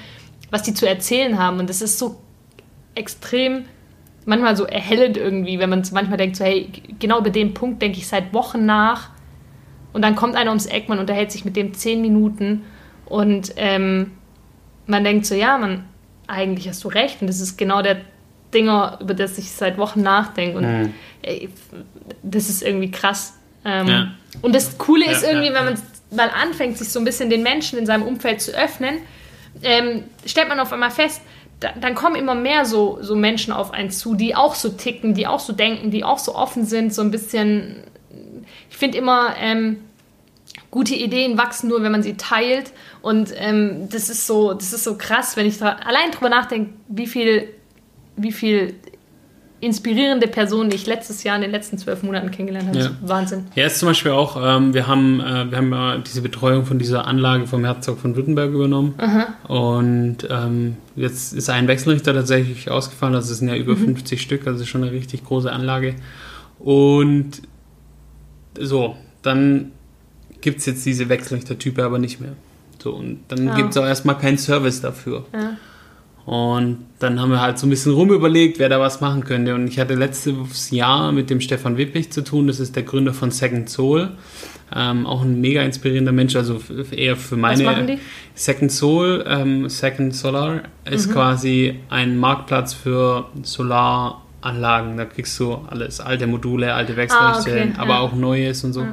was 0.51 0.62
die 0.62 0.73
zu 0.73 0.88
erzählen 0.88 1.38
haben. 1.38 1.61
Und 1.61 1.68
das 1.68 1.83
ist 1.83 1.99
so 1.99 2.16
extrem 2.99 3.65
manchmal 4.27 4.57
so 4.57 4.65
erhellend 4.65 5.17
irgendwie, 5.17 5.59
wenn 5.59 5.71
man 5.71 5.83
manchmal 5.93 6.19
denkt, 6.19 6.37
so, 6.37 6.45
hey, 6.45 6.69
genau 6.99 7.21
über 7.21 7.31
den 7.31 7.55
Punkt 7.55 7.81
denke 7.81 7.99
ich 7.99 8.07
seit 8.07 8.35
Wochen 8.35 8.67
nach. 8.67 9.09
Und 9.95 10.03
dann 10.03 10.17
kommt 10.17 10.37
einer 10.37 10.51
ums 10.51 10.67
Eck, 10.67 10.89
man 10.89 10.99
unterhält 10.99 11.33
sich 11.33 11.47
mit 11.47 11.57
dem 11.57 11.73
zehn 11.73 12.03
Minuten 12.03 12.65
und 13.07 13.55
ähm, 13.57 14.13
man 14.87 15.03
denkt 15.03 15.25
so, 15.25 15.35
ja, 15.35 15.57
man, 15.57 15.85
eigentlich 16.27 16.69
hast 16.69 16.85
du 16.85 16.89
recht. 16.89 17.23
Und 17.23 17.27
das 17.27 17.41
ist 17.41 17.57
genau 17.57 17.81
der 17.81 18.03
Dinger, 18.53 18.99
über 19.01 19.15
das 19.15 19.39
ich 19.39 19.51
seit 19.51 19.79
Wochen 19.79 20.03
nachdenke. 20.03 20.59
Und 20.59 20.65
mhm. 20.65 20.95
ey, 21.23 21.49
das 22.23 22.51
ist 22.51 22.63
irgendwie 22.63 22.91
krass. 22.91 23.39
Ähm, 23.65 23.87
ja. 23.87 24.09
Und 24.43 24.55
das 24.55 24.77
Coole 24.77 25.07
ja, 25.07 25.13
ist 25.13 25.23
irgendwie, 25.23 25.49
ja, 25.49 25.55
wenn 25.55 25.65
man 25.65 25.83
mal 26.11 26.31
anfängt, 26.31 26.77
sich 26.77 26.91
so 26.91 26.99
ein 26.99 27.05
bisschen 27.05 27.31
den 27.31 27.43
Menschen 27.43 27.79
in 27.79 27.87
seinem 27.87 28.03
Umfeld 28.03 28.43
zu 28.43 28.53
öffnen, 28.53 28.99
ähm, 29.63 30.05
stellt 30.25 30.49
man 30.49 30.61
auf 30.61 30.73
einmal 30.73 30.91
fest, 30.91 31.23
da, 31.61 31.73
dann 31.81 31.94
kommen 31.94 32.16
immer 32.16 32.35
mehr 32.35 32.64
so, 32.64 32.99
so 33.01 33.16
Menschen 33.16 33.53
auf 33.53 33.73
einen 33.73 33.90
zu, 33.90 34.14
die 34.14 34.35
auch 34.35 34.55
so 34.55 34.68
ticken, 34.71 35.14
die 35.14 35.27
auch 35.27 35.40
so 35.40 35.53
denken, 35.53 35.90
die 35.90 36.05
auch 36.05 36.18
so 36.18 36.35
offen 36.35 36.64
sind, 36.64 36.94
so 36.94 37.03
ein 37.03 37.11
bisschen. 37.11 37.83
Ich 38.71 38.77
finde 38.77 38.99
immer, 38.99 39.35
ähm, 39.38 39.79
gute 40.71 40.94
Ideen 40.94 41.37
wachsen 41.38 41.68
nur, 41.68 41.83
wenn 41.83 41.92
man 41.92 42.03
sie 42.03 42.16
teilt. 42.16 42.73
Und 43.03 43.33
ähm, 43.37 43.88
das 43.90 44.09
ist 44.09 44.27
so, 44.27 44.55
das 44.55 44.73
ist 44.73 44.85
so 44.85 44.97
krass, 44.97 45.37
wenn 45.37 45.47
ich 45.47 45.62
allein 45.62 46.11
drüber 46.12 46.29
nachdenke, 46.29 46.73
wie 46.88 47.07
viel, 47.07 47.49
wie 48.16 48.33
viel 48.33 48.75
inspirierende 49.61 50.29
Person, 50.29 50.71
die 50.71 50.77
ich 50.77 50.87
letztes 50.87 51.25
Jahr 51.25 51.35
in 51.37 51.42
den 51.42 51.51
letzten 51.51 51.79
zwölf 51.79 52.03
Monaten 52.05 52.31
kennengelernt 52.31 52.68
habe. 52.68 52.79
Ja. 52.79 52.90
Wahnsinn. 53.03 53.47
Er 53.57 53.66
ist 53.66 53.79
zum 53.81 53.88
Beispiel 53.88 54.12
auch, 54.12 54.37
ähm, 54.40 54.73
wir 54.73 54.87
haben, 54.87 55.18
äh, 55.21 55.51
wir 55.51 55.59
haben 55.59 55.73
ja 55.73 55.99
diese 55.99 56.23
Betreuung 56.23 56.64
von 56.64 56.79
dieser 56.79 57.07
Anlage 57.07 57.47
vom 57.47 57.64
Herzog 57.64 57.99
von 57.99 58.14
Württemberg 58.14 58.53
übernommen. 58.53 58.94
Und 59.49 60.18
ähm, 60.31 60.77
jetzt 60.94 61.33
ist 61.33 61.51
ein 61.51 61.66
Wechselrichter 61.66 62.14
tatsächlich 62.14 62.71
ausgefallen, 62.71 63.14
also 63.16 63.33
es 63.33 63.38
sind 63.38 63.49
ja 63.49 63.57
über 63.57 63.77
50 63.77 64.23
Stück, 64.23 64.47
also 64.47 64.64
schon 64.64 64.83
eine 64.85 64.92
richtig 64.92 65.25
große 65.25 65.51
Anlage. 65.53 65.97
Und 66.61 67.42
so, 68.61 68.97
dann 69.23 69.73
gibt 70.40 70.61
es 70.61 70.66
jetzt 70.66 70.87
diese 70.87 71.09
Wechselrichtertype 71.09 71.83
aber 71.85 71.99
nicht 71.99 72.21
mehr. 72.21 72.33
So, 72.81 72.92
und 72.94 73.21
dann 73.29 73.49
Ah. 73.49 73.57
gibt 73.57 73.71
es 73.71 73.77
auch 73.77 73.85
erstmal 73.87 74.16
keinen 74.18 74.38
Service 74.38 74.81
dafür. 74.81 75.25
Ja. 75.33 75.57
Und 76.29 76.85
dann 76.99 77.23
haben 77.23 77.31
wir 77.31 77.41
halt 77.41 77.59
so 77.59 77.67
ein 77.67 77.71
bisschen 77.71 77.95
rumüberlegt, 77.95 78.59
wer 78.59 78.69
da 78.69 78.79
was 78.79 79.01
machen 79.01 79.25
könnte. 79.25 79.55
Und 79.55 79.67
ich 79.67 79.79
hatte 79.79 79.95
letztes 79.95 80.71
Jahr 80.71 81.11
mit 81.11 81.31
dem 81.31 81.41
Stefan 81.41 81.79
Wippich 81.79 82.12
zu 82.12 82.23
tun. 82.23 82.49
Das 82.49 82.61
ist 82.61 82.77
der 82.77 82.83
Gründer 82.83 83.14
von 83.14 83.31
Second 83.31 83.71
Soul. 83.71 84.11
Ähm, 84.77 85.07
auch 85.07 85.23
ein 85.23 85.41
mega 85.41 85.62
inspirierender 85.62 86.12
Mensch, 86.12 86.37
also 86.37 86.61
eher 86.91 87.17
für 87.17 87.37
meine. 87.37 87.99
Second 88.35 88.71
Soul, 88.71 89.25
ähm, 89.27 89.71
Second 89.71 90.14
Solar 90.14 90.64
ist 90.85 91.11
quasi 91.11 91.77
ein 91.88 92.19
Marktplatz 92.19 92.75
für 92.75 93.29
Solaranlagen. 93.41 94.99
Da 94.99 95.07
kriegst 95.07 95.41
du 95.41 95.55
alles, 95.71 95.99
alte 95.99 96.27
Module, 96.27 96.75
alte 96.75 96.95
Wechselrichter, 96.99 97.41
okay, 97.41 97.73
aber 97.79 97.95
ja. 97.95 98.01
auch 98.01 98.12
Neues 98.12 98.64
und 98.64 98.75
so. 98.75 98.87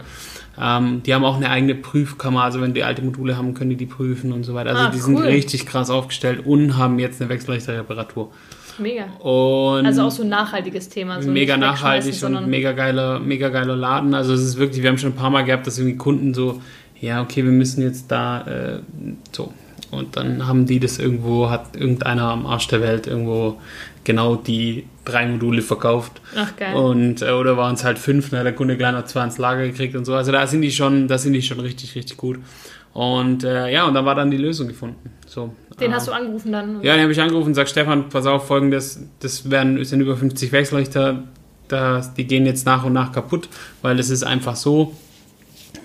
Ähm, 0.60 1.04
die 1.04 1.14
haben 1.14 1.26
auch 1.26 1.36
eine 1.36 1.50
eigene 1.50 1.76
Prüfkammer, 1.76 2.44
also 2.44 2.62
wenn 2.62 2.74
die 2.74 2.84
alte 2.84 3.02
Module 3.02 3.38
haben, 3.38 3.54
können 3.54 3.72
die 3.72 3.76
die 3.76 3.86
prüfen 3.86 4.32
und 4.32 4.44
so 4.44 4.54
weiter. 4.54 4.70
Also 4.72 4.84
Ah, 4.84 4.90
die 4.90 5.00
sind 5.00 5.16
cool. 5.18 5.24
richtig 5.24 5.66
krass 5.66 5.90
aufgestellt 5.90 6.46
und 6.46 6.78
haben 6.78 6.98
jetzt 7.00 7.22
eine 7.22 7.30
Wechselrichterreparatur. 7.30 8.32
Mega. 8.78 9.06
Und 9.20 9.86
Also 9.86 10.04
auch 10.04 10.12
so 10.12 10.24
ein 10.24 10.30
nachhaltiges 10.30 10.90
Thema. 10.90 11.22
So 11.22 11.32
mega 11.32 11.56
nachhaltig 11.58 12.22
und 12.24 12.48
mega 12.48 12.72
geiler, 12.74 13.20
mega 13.20 13.50
geiler 13.50 13.76
Laden. 13.76 14.14
Also 14.14 14.34
es 14.34 14.42
ist 14.42 14.58
wirklich, 14.58 14.82
wir 14.82 14.90
haben 14.90 14.98
schon 14.98 15.12
ein 15.12 15.16
paar 15.16 15.30
Mal 15.30 15.44
gehabt, 15.44 15.66
dass 15.68 15.78
irgendwie 15.78 15.98
Kunden 15.98 16.34
so, 16.34 16.62
ja, 17.00 17.22
okay, 17.22 17.44
wir 17.44 17.52
müssen 17.52 17.82
jetzt 17.84 18.12
da 18.12 18.42
äh, 18.42 18.80
so. 19.32 19.54
Und 19.92 20.16
dann 20.18 20.48
haben 20.48 20.66
die 20.66 20.80
das 20.80 21.00
irgendwo, 21.00 21.50
hat 21.50 21.76
irgendeiner 21.76 22.30
am 22.32 22.46
Arsch 22.46 22.68
der 22.68 22.82
Welt 22.82 23.08
irgendwo 23.08 23.60
genau 24.04 24.36
die 24.36 24.86
drei 25.04 25.28
Module 25.28 25.62
verkauft. 25.62 26.22
Ach 26.36 26.56
geil. 26.56 26.76
Und 26.76 27.22
äh, 27.22 27.32
oder 27.32 27.58
waren 27.58 27.76
es 27.76 27.84
halt 27.84 28.00
fünf, 28.00 28.32
hat 28.32 28.46
der 28.46 28.54
Kunde 28.54 28.78
noch 28.78 29.06
zwei 29.06 29.24
ins 29.24 29.38
Lager 29.38 29.66
gekriegt 29.66 29.96
und 29.96 30.06
so. 30.06 30.16
Also 30.16 30.32
da 30.32 30.46
sind 30.48 30.62
die 30.62 30.72
schon, 30.72 31.08
da 31.08 31.18
sind 31.18 31.34
die 31.34 31.42
schon 31.42 31.60
richtig, 31.60 31.96
richtig 31.96 32.18
gut. 32.18 32.40
Und 32.94 33.44
äh, 33.44 33.70
ja, 33.72 33.86
und 33.86 33.94
dann 33.94 34.06
war 34.06 34.16
dann 34.16 34.32
die 34.32 34.38
Lösung 34.38 34.70
gefunden. 34.70 35.12
So, 35.28 35.54
Den 35.82 35.92
äh, 35.92 35.96
hast 35.96 36.08
du 36.08 36.14
angerufen 36.14 36.52
dann? 36.52 36.82
ja, 36.82 36.94
den 36.94 37.04
habe 37.04 37.12
ich 37.12 37.20
angerufen 37.20 37.50
und 37.50 37.54
sag 37.54 37.68
Stefan, 37.68 38.08
pass 38.10 38.26
auf, 38.26 38.48
folgendes, 38.48 39.02
das 39.20 39.50
werden, 39.52 39.84
sind 39.84 40.00
über 40.00 40.16
50 40.16 40.52
Wechselrichter, 40.54 41.24
das, 41.68 42.14
die 42.14 42.26
gehen 42.26 42.46
jetzt 42.46 42.66
nach 42.66 42.86
und 42.86 42.94
nach 42.94 43.12
kaputt, 43.12 43.50
weil 43.82 44.00
es 44.00 44.10
ist 44.10 44.24
einfach 44.24 44.56
so, 44.56 44.96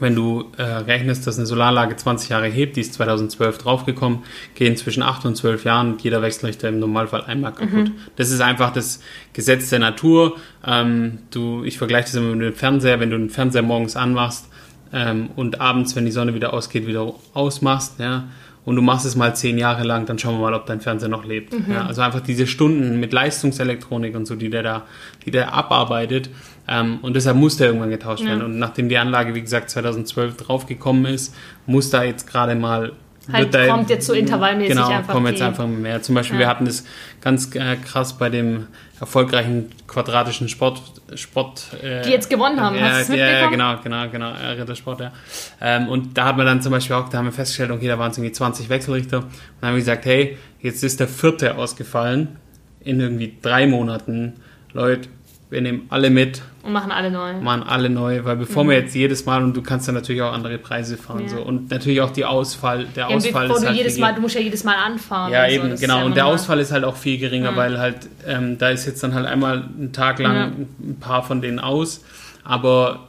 wenn 0.01 0.15
du 0.15 0.51
äh, 0.57 0.63
rechnest, 0.63 1.27
dass 1.27 1.39
eine 1.39 1.47
Solaranlage 1.47 1.97
20 1.97 2.31
Jahre 2.31 2.49
hebt, 2.49 2.77
die 2.77 2.81
ist 2.81 2.95
2012 2.95 3.59
draufgekommen, 3.59 4.21
gehen 4.55 4.77
zwischen 4.77 5.03
8 5.03 5.27
und 5.27 5.37
12 5.37 5.65
Jahren 5.65 5.99
jeder 5.99 6.23
Wechselrichter 6.23 6.69
im 6.69 6.79
Normalfall 6.79 7.25
einmal 7.25 7.53
kaputt. 7.53 7.93
Das 8.17 8.31
ist 8.31 8.41
einfach 8.41 8.73
das 8.73 9.01
Gesetz 9.33 9.71
der 9.71 9.79
Natur. 9.79 10.37
Ähm, 10.67 11.19
du, 11.31 11.65
ich 11.65 11.79
vergleiche 11.79 12.07
das 12.07 12.15
immer 12.17 12.35
mit 12.35 12.43
dem 12.43 12.55
Fernseher, 12.55 13.01
wenn 13.01 13.11
du 13.11 13.19
den 13.19 13.31
Fernseher 13.31 13.63
morgens 13.63 13.97
anmachst 13.97 14.50
ähm, 14.93 15.31
und 15.37 15.61
abends, 15.61 15.97
wenn 15.97 16.05
die 16.05 16.11
Sonne 16.11 16.35
wieder 16.35 16.53
ausgeht, 16.53 16.87
wieder 16.87 17.13
ausmachst, 17.35 17.99
ja, 17.99 18.25
und 18.65 18.77
du 18.77 18.83
machst 18.83 19.07
es 19.07 19.17
mal 19.17 19.35
zehn 19.35 19.59
Jahre 19.59 19.85
lang, 19.85 20.05
dann 20.07 20.19
schauen 20.19 20.35
wir 20.35 20.43
mal, 20.43 20.55
ob 20.55 20.67
dein 20.67 20.81
Fernseher 20.81 21.09
noch 21.09 21.25
lebt. 21.25 21.55
Ja, 21.69 21.87
also 21.87 22.03
einfach 22.03 22.21
diese 22.21 22.47
Stunden 22.47 23.01
mit 23.01 23.13
Leistungselektronik 23.13 24.15
und 24.15 24.27
so, 24.27 24.37
die 24.37 24.51
der 24.51 24.63
da, 24.63 24.83
die 25.25 25.31
der 25.31 25.55
abarbeitet. 25.55 26.29
Ähm, 26.69 26.99
und 27.01 27.17
deshalb 27.17 27.37
muss 27.37 27.57
der 27.57 27.69
irgendwann 27.69 27.91
getauscht 27.91 28.25
werden. 28.25 28.43
Und 28.43 28.59
nachdem 28.59 28.89
die 28.89 28.99
Anlage, 28.99 29.35
wie 29.35 29.41
gesagt, 29.41 29.71
2012 29.71 30.37
draufgekommen 30.37 31.07
ist, 31.07 31.35
muss 31.67 31.91
da 31.91 32.03
jetzt 32.05 32.27
gerade 32.27 32.55
mal 32.55 32.93
Halt 33.33 33.55
da- 33.55 33.67
kommt 33.67 33.91
jetzt 33.91 34.07
so 34.07 34.13
intervallmäßig 34.13 34.75
genau, 34.75 34.89
einfach 34.89 35.13
kommen 35.13 35.27
jetzt 35.27 35.43
einfach 35.43 35.67
mehr. 35.67 36.03
Zum 36.03 36.15
Beispiel, 36.15 36.37
Ja. 36.37 36.41
wir 36.41 36.49
hatten 36.49 36.65
das 36.65 36.85
ganz 37.21 37.55
äh, 37.55 37.77
krass 37.77 38.17
bei 38.19 38.29
dem 38.31 38.67
erfolgreichen 38.99 39.71
quadratischen 39.87 40.49
Sport. 40.49 40.81
Sport 41.15 41.67
äh, 41.83 42.03
Die 42.03 42.11
jetzt 42.11 42.31
gewonnen 42.31 42.61
haben. 42.61 42.77
Ja, 42.77 42.91
Hast 42.93 43.09
du 43.11 43.17
ja, 43.17 43.49
genau, 43.49 43.77
genau, 43.83 44.09
genau, 44.11 44.31
äh, 44.31 44.47
Rittersport, 44.53 45.01
ja. 45.01 45.13
Ähm, 45.61 45.89
und 45.89 46.17
da 46.17 46.27
hat 46.27 46.37
man 46.37 46.47
dann 46.47 46.63
zum 46.63 46.73
Beispiel 46.73 46.97
auch, 46.97 47.09
da 47.09 47.19
haben 47.19 47.25
wir 47.27 47.33
festgestellt, 47.33 47.71
okay, 47.71 47.89
da 47.89 47.99
waren 47.99 48.11
es 48.11 48.19
irgendwie 48.19 48.33
20 48.33 48.69
Wechselrichter. 48.69 49.19
Und 49.19 49.27
dann 49.61 49.69
haben 49.69 49.75
wir 49.77 49.81
gesagt, 49.81 50.05
hey, 50.07 50.39
jetzt 50.61 50.83
ist 50.85 51.01
der 51.01 51.09
vierte 51.09 51.57
ausgefallen 51.57 52.37
in 52.83 53.01
irgendwie 53.01 53.37
drei 53.43 53.67
Monaten. 53.67 54.35
Leute, 54.73 55.09
wir 55.51 55.61
nehmen 55.61 55.87
alle 55.89 56.11
mit, 56.11 56.43
Und 56.63 56.73
machen 56.73 56.93
alle 56.93 57.11
neu. 57.11 57.35
machen 57.41 57.65
alle 57.65 57.91
neu, 57.91 58.25
weil 58.25 58.37
bevor 58.37 58.65
wir 58.69 58.77
jetzt 58.77 58.95
jedes 58.95 59.27
Mal, 59.27 59.43
und 59.43 59.57
du 59.57 59.63
kannst 59.63 59.89
dann 59.89 59.97
natürlich 59.97 60.23
auch 60.23 60.33
andere 60.33 60.59
Preise 60.59 60.97
fahren, 60.97 61.19
Mhm. 61.25 61.29
Ja. 61.29 61.37
so. 61.37 61.43
Und 61.43 61.71
natürlich 61.71 62.01
auch 62.01 62.11
die 62.13 62.25
Ausfall, 62.25 62.87
der 62.95 63.09
Ja, 63.11 63.17
Ausfall 63.17 63.43
bevor 63.49 63.57
ist 63.57 63.63
du 63.63 63.67
halt 63.69 63.77
jedes 63.77 63.99
Mal, 63.99 64.15
du 64.15 64.21
musst 64.21 64.35
ja 64.37 64.41
jedes 64.41 64.63
Mal 64.65 64.77
anfahren. 64.77 65.33
ja, 65.33 65.47
so, 65.49 65.55
eben, 65.57 65.71
ist 65.73 65.81
genau. 65.81 65.99
ja 65.99 66.05
und 66.05 66.17
der. 66.17 66.27
Ausfall 66.27 66.61
ist 66.61 66.71
halt 66.71 66.85
auch 66.85 66.97
viel 66.97 67.19
geringer, 67.19 67.57
weil 67.57 67.79
halt, 67.79 67.97
ähm, 68.27 68.59
da 68.59 68.69
ist 68.71 68.87
jetzt 68.87 69.03
dann 69.03 69.13
halt 69.15 69.27
einmal 69.27 69.65
einen 69.77 69.93
Tag 69.93 70.19
lang 70.21 70.67
ein 70.81 70.97
paar 71.01 71.23
von 71.25 71.41
denen 71.43 71.59
aus. 71.59 72.05
Aber 72.45 73.09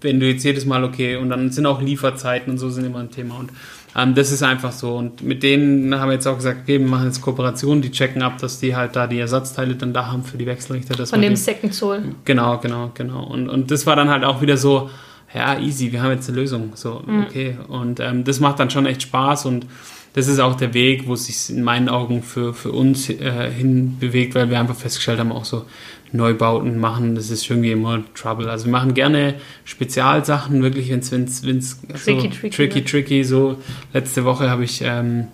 wenn 0.00 0.18
du 0.18 0.26
jetzt 0.26 0.42
jedes 0.44 0.64
Mal, 0.66 0.82
okay, 0.84 1.16
und 1.16 1.28
dann 1.30 1.50
sind 1.50 1.66
auch 1.66 1.80
Lieferzeiten 1.80 2.50
und 2.52 2.58
so 2.58 2.70
sind 2.70 2.84
immer 2.86 2.98
ein 3.00 3.10
Thema. 3.10 3.36
Und 3.38 3.50
ähm, 3.96 4.14
das 4.14 4.32
ist 4.32 4.42
einfach 4.42 4.72
so. 4.72 4.96
Und 4.96 5.22
mit 5.22 5.42
denen 5.42 5.94
haben 5.98 6.08
wir 6.08 6.14
jetzt 6.14 6.26
auch 6.26 6.36
gesagt, 6.36 6.60
okay, 6.62 6.78
wir 6.80 6.86
machen 6.88 7.06
jetzt 7.06 7.20
Kooperationen, 7.20 7.82
die 7.82 7.90
checken 7.90 8.22
ab, 8.22 8.38
dass 8.38 8.58
die 8.60 8.74
halt 8.74 8.96
da 8.96 9.06
die 9.06 9.18
Ersatzteile 9.18 9.74
dann 9.74 9.92
da 9.92 10.06
haben 10.10 10.24
für 10.24 10.38
die 10.38 10.46
Wechselrichter. 10.46 10.94
dass 10.94 11.10
Von 11.10 11.20
dem 11.22 11.30
die- 11.34 11.36
Second 11.40 11.74
Soul. 11.74 12.02
Genau, 12.24 12.58
genau, 12.58 12.90
genau. 12.94 13.24
Und, 13.24 13.48
und 13.48 13.70
das 13.70 13.86
war 13.86 13.96
dann 13.96 14.08
halt 14.08 14.24
auch 14.24 14.40
wieder 14.40 14.56
so, 14.56 14.90
ja, 15.34 15.58
easy, 15.58 15.92
wir 15.92 16.02
haben 16.02 16.10
jetzt 16.12 16.28
eine 16.28 16.38
Lösung. 16.38 16.72
So, 16.74 17.02
okay. 17.26 17.56
Und 17.68 18.00
ähm, 18.00 18.24
das 18.24 18.38
macht 18.40 18.60
dann 18.60 18.68
schon 18.70 18.84
echt 18.86 19.02
Spaß 19.02 19.46
und 19.46 19.66
das 20.14 20.28
ist 20.28 20.38
auch 20.40 20.54
der 20.56 20.74
Weg, 20.74 21.06
wo 21.06 21.14
es 21.14 21.26
sich 21.26 21.56
in 21.56 21.62
meinen 21.64 21.88
Augen 21.88 22.22
für, 22.22 22.52
für 22.52 22.70
uns 22.72 23.08
äh, 23.08 23.50
hin 23.50 23.96
bewegt, 23.98 24.34
weil 24.34 24.50
wir 24.50 24.60
einfach 24.60 24.76
festgestellt 24.76 25.18
haben, 25.18 25.32
auch 25.32 25.44
so 25.44 25.64
Neubauten 26.12 26.78
machen, 26.78 27.14
das 27.14 27.30
ist 27.30 27.48
irgendwie 27.48 27.72
immer 27.72 28.02
Trouble. 28.14 28.50
Also 28.50 28.66
wir 28.66 28.72
machen 28.72 28.92
gerne 28.92 29.34
Spezialsachen, 29.64 30.62
wirklich, 30.62 30.90
wenn 30.90 30.98
es 31.00 31.10
wenn's, 31.10 31.46
wenn's 31.46 31.80
Tricky, 32.04 32.20
so, 32.22 32.28
tricky, 32.28 32.50
tricky, 32.50 32.78
ne? 32.80 32.84
tricky, 32.84 33.24
so 33.24 33.56
letzte 33.94 34.24
Woche 34.24 34.50
habe 34.50 34.64
ich, 34.64 34.82
ähm, 34.82 35.28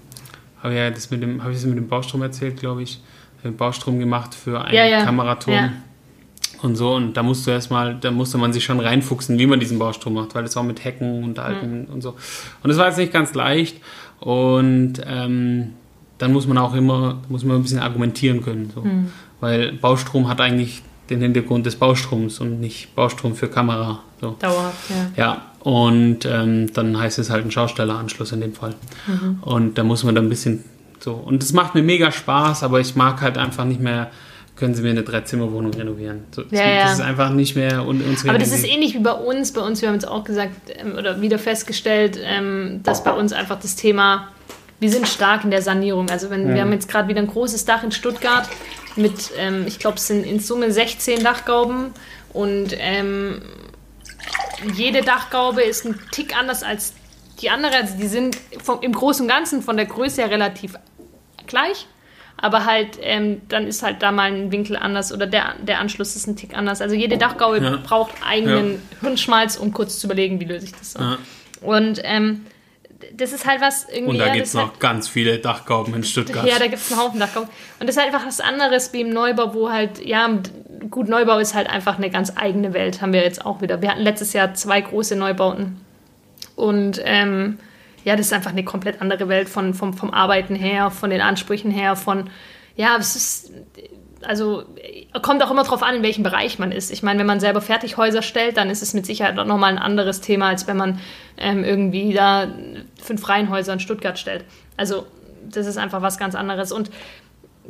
habe 0.62 0.74
ja 0.74 0.90
das 0.90 1.10
mit 1.10 1.22
dem, 1.22 1.42
habe 1.42 1.52
ich 1.52 1.58
das 1.58 1.66
mit 1.66 1.76
dem 1.76 1.88
Baustrom 1.88 2.22
erzählt, 2.22 2.60
glaube 2.60 2.82
ich, 2.84 3.00
den 3.42 3.56
Baustrom 3.56 3.98
gemacht 3.98 4.34
für 4.34 4.60
einen 4.64 4.74
Ja, 4.74 4.86
ja. 4.86 5.04
Kameraturm 5.04 5.54
Ja. 5.56 5.72
und 6.62 6.76
so. 6.76 6.94
Und 6.94 7.14
da 7.16 7.24
musst 7.24 7.46
du 7.46 7.50
erstmal, 7.50 7.96
da 7.96 8.12
musste 8.12 8.38
man 8.38 8.52
sich 8.52 8.64
schon 8.64 8.78
reinfuchsen, 8.78 9.36
wie 9.38 9.46
man 9.46 9.58
diesen 9.58 9.80
Baustrom 9.80 10.14
macht, 10.14 10.36
weil 10.36 10.44
das 10.44 10.54
war 10.54 10.62
mit 10.62 10.84
Hecken 10.84 11.24
und 11.24 11.40
Alten 11.40 11.86
und 11.86 12.02
so. 12.02 12.10
Und 12.62 12.68
das 12.68 12.78
war 12.78 12.86
jetzt 12.86 12.98
nicht 12.98 13.12
ganz 13.12 13.34
leicht. 13.34 13.76
Und 14.20 14.94
ähm, 15.06 15.72
dann 16.18 16.32
muss 16.32 16.46
man 16.46 16.58
auch 16.58 16.74
immer, 16.74 17.18
muss 17.28 17.44
man 17.44 17.56
ein 17.56 17.62
bisschen 17.62 17.78
argumentieren 17.78 18.42
können. 18.42 18.70
So. 18.74 18.84
Weil 19.40 19.72
Baustrom 19.72 20.28
hat 20.28 20.40
eigentlich 20.40 20.82
den 21.10 21.20
Hintergrund 21.20 21.66
des 21.66 21.76
Baustroms 21.76 22.40
und 22.40 22.60
nicht 22.60 22.94
Baustrom 22.94 23.34
für 23.34 23.48
Kamera. 23.48 24.00
So. 24.20 24.36
Dauerhaft, 24.38 24.90
ja. 24.90 25.06
Ja, 25.16 25.42
und 25.60 26.24
ähm, 26.24 26.72
dann 26.72 26.98
heißt 26.98 27.18
es 27.18 27.30
halt 27.30 27.44
ein 27.44 27.50
Schaustelleranschluss 27.50 28.32
in 28.32 28.40
dem 28.40 28.54
Fall. 28.54 28.74
Mhm. 29.06 29.38
Und 29.42 29.78
da 29.78 29.84
muss 29.84 30.04
man 30.04 30.14
dann 30.14 30.26
ein 30.26 30.28
bisschen 30.28 30.64
so. 31.00 31.14
Und 31.14 31.42
es 31.42 31.52
macht 31.52 31.74
mir 31.74 31.82
mega 31.82 32.10
Spaß, 32.10 32.62
aber 32.62 32.80
ich 32.80 32.96
mag 32.96 33.20
halt 33.20 33.38
einfach 33.38 33.64
nicht 33.64 33.80
mehr, 33.80 34.10
können 34.58 34.74
Sie 34.74 34.82
mir 34.82 34.90
eine 34.90 35.02
Dreizimmerwohnung 35.02 35.72
renovieren. 35.72 36.24
So, 36.32 36.42
das, 36.42 36.58
Ja, 36.58 36.68
ja. 36.68 36.82
das 36.84 36.94
ist 36.94 37.00
einfach 37.00 37.30
nicht 37.30 37.54
mehr 37.54 37.86
un 37.86 38.02
unsere 38.02 38.30
Aber 38.30 38.38
das 38.38 38.52
ist 38.52 38.66
ähnlich 38.66 38.94
wie 38.94 38.98
bei 38.98 39.12
uns. 39.12 39.52
Bei 39.52 39.60
uns, 39.60 39.80
wir 39.80 39.88
haben 39.88 39.94
jetzt 39.94 40.08
auch 40.08 40.24
gesagt 40.24 40.52
ähm, 40.76 40.96
oder 40.98 41.20
wieder 41.20 41.38
festgestellt, 41.38 42.18
ähm, 42.22 42.80
dass 42.82 43.04
bei 43.04 43.12
uns 43.12 43.32
einfach 43.32 43.60
das 43.60 43.76
Thema, 43.76 44.28
wir 44.80 44.90
sind 44.90 45.06
stark 45.06 45.44
in 45.44 45.50
der 45.50 45.62
Sanierung. 45.62 46.10
Also 46.10 46.30
wenn 46.30 46.52
wir 46.54 46.60
haben 46.60 46.72
jetzt 46.72 46.88
gerade 46.88 47.08
wieder 47.08 47.20
ein 47.20 47.28
großes 47.28 47.64
Dach 47.64 47.84
in 47.84 47.92
Stuttgart 47.92 48.48
mit, 48.96 49.30
ähm, 49.38 49.64
ich 49.66 49.78
glaube, 49.78 49.96
es 49.96 50.08
sind 50.08 50.26
in 50.26 50.40
Summe 50.40 50.72
16 50.72 51.22
Dachgauben 51.22 51.92
und 52.32 52.76
ähm, 52.78 53.42
jede 54.74 55.02
Dachgaube 55.02 55.62
ist 55.62 55.86
ein 55.86 55.98
Tick 56.10 56.36
anders 56.36 56.62
als 56.62 56.94
die 57.40 57.50
andere. 57.50 57.76
Also 57.76 57.96
die 57.96 58.08
sind 58.08 58.36
vom, 58.62 58.80
im 58.80 58.92
Großen 58.92 59.22
und 59.22 59.28
Ganzen 59.28 59.62
von 59.62 59.76
der 59.76 59.86
Größe 59.86 60.22
her 60.22 60.30
relativ 60.30 60.74
gleich. 61.46 61.86
Aber 62.40 62.64
halt, 62.64 62.98
ähm, 63.02 63.42
dann 63.48 63.66
ist 63.66 63.82
halt 63.82 64.00
da 64.00 64.12
mal 64.12 64.32
ein 64.32 64.52
Winkel 64.52 64.76
anders 64.76 65.12
oder 65.12 65.26
der, 65.26 65.56
der 65.60 65.80
Anschluss 65.80 66.14
ist 66.14 66.28
ein 66.28 66.36
Tick 66.36 66.56
anders. 66.56 66.80
Also 66.80 66.94
jede 66.94 67.18
Dachgaube 67.18 67.58
Ja. 67.58 67.76
braucht 67.82 68.12
eigenen 68.24 68.80
Hirnschmalz, 69.00 69.56
um 69.56 69.72
kurz 69.72 69.98
zu 69.98 70.06
überlegen, 70.06 70.38
wie 70.38 70.44
löse 70.44 70.66
ich 70.66 70.72
das 70.72 70.92
so. 70.92 71.00
Ja. 71.00 71.18
Und 71.60 72.00
ähm, 72.04 72.46
das 73.16 73.32
ist 73.32 73.46
halt 73.46 73.60
was 73.60 73.88
irgendwie. 73.88 74.12
Und 74.12 74.18
da 74.18 74.26
ja, 74.26 74.32
gibt 74.34 74.46
es 74.46 74.54
noch 74.54 74.78
ganz 74.78 75.08
viele 75.08 75.38
Dachgauben 75.38 75.94
in 75.94 76.04
Stuttgart. 76.04 76.46
ja, 76.46 76.58
da 76.58 76.66
gibt 76.66 76.80
es 76.80 76.92
einen 76.92 77.00
Haufen 77.00 77.18
Dachgauben. 77.18 77.48
Und 77.80 77.86
das 77.88 77.96
ist 77.96 78.02
halt 78.02 78.14
einfach 78.14 78.26
was 78.26 78.40
anderes 78.40 78.92
wie 78.92 79.00
im 79.00 79.10
Neubau, 79.10 79.54
wo 79.54 79.70
halt, 79.70 80.04
ja, 80.04 80.28
gut, 80.90 81.08
Neubau 81.08 81.38
ist 81.38 81.54
halt 81.54 81.68
einfach 81.68 81.96
eine 81.98 82.10
ganz 82.10 82.32
eigene 82.36 82.72
Welt, 82.72 83.02
haben 83.02 83.12
wir 83.12 83.22
jetzt 83.22 83.44
auch 83.44 83.60
wieder. 83.62 83.82
Wir 83.82 83.90
hatten 83.90 84.02
letztes 84.02 84.32
Jahr 84.32 84.54
zwei 84.54 84.80
große 84.80 85.16
Neubauten. 85.16 85.80
Und 86.54 87.00
ähm, 87.04 87.58
ja, 88.08 88.16
das 88.16 88.28
ist 88.28 88.32
einfach 88.32 88.52
eine 88.52 88.64
komplett 88.64 89.02
andere 89.02 89.28
Welt 89.28 89.50
von, 89.50 89.74
vom, 89.74 89.92
vom 89.92 90.14
Arbeiten 90.14 90.54
her, 90.54 90.90
von 90.90 91.10
den 91.10 91.20
Ansprüchen 91.20 91.70
her, 91.70 91.94
von, 91.94 92.30
ja, 92.74 92.96
es 92.98 93.14
ist, 93.16 93.52
also 94.22 94.64
kommt 95.20 95.42
auch 95.42 95.50
immer 95.50 95.62
darauf 95.62 95.82
an, 95.82 95.96
in 95.96 96.02
welchem 96.02 96.22
Bereich 96.22 96.58
man 96.58 96.72
ist. 96.72 96.90
Ich 96.90 97.02
meine, 97.02 97.18
wenn 97.18 97.26
man 97.26 97.38
selber 97.38 97.60
Fertighäuser 97.60 98.22
stellt, 98.22 98.56
dann 98.56 98.70
ist 98.70 98.80
es 98.80 98.94
mit 98.94 99.04
Sicherheit 99.04 99.36
noch 99.36 99.58
mal 99.58 99.66
ein 99.66 99.76
anderes 99.76 100.22
Thema, 100.22 100.48
als 100.48 100.66
wenn 100.66 100.78
man 100.78 101.00
ähm, 101.36 101.64
irgendwie 101.64 102.14
da 102.14 102.48
fünf 102.96 103.28
Reihenhäuser 103.28 103.74
in 103.74 103.80
Stuttgart 103.80 104.18
stellt. 104.18 104.46
Also 104.78 105.04
das 105.42 105.66
ist 105.66 105.76
einfach 105.76 106.00
was 106.00 106.16
ganz 106.16 106.34
anderes. 106.34 106.72
Und 106.72 106.90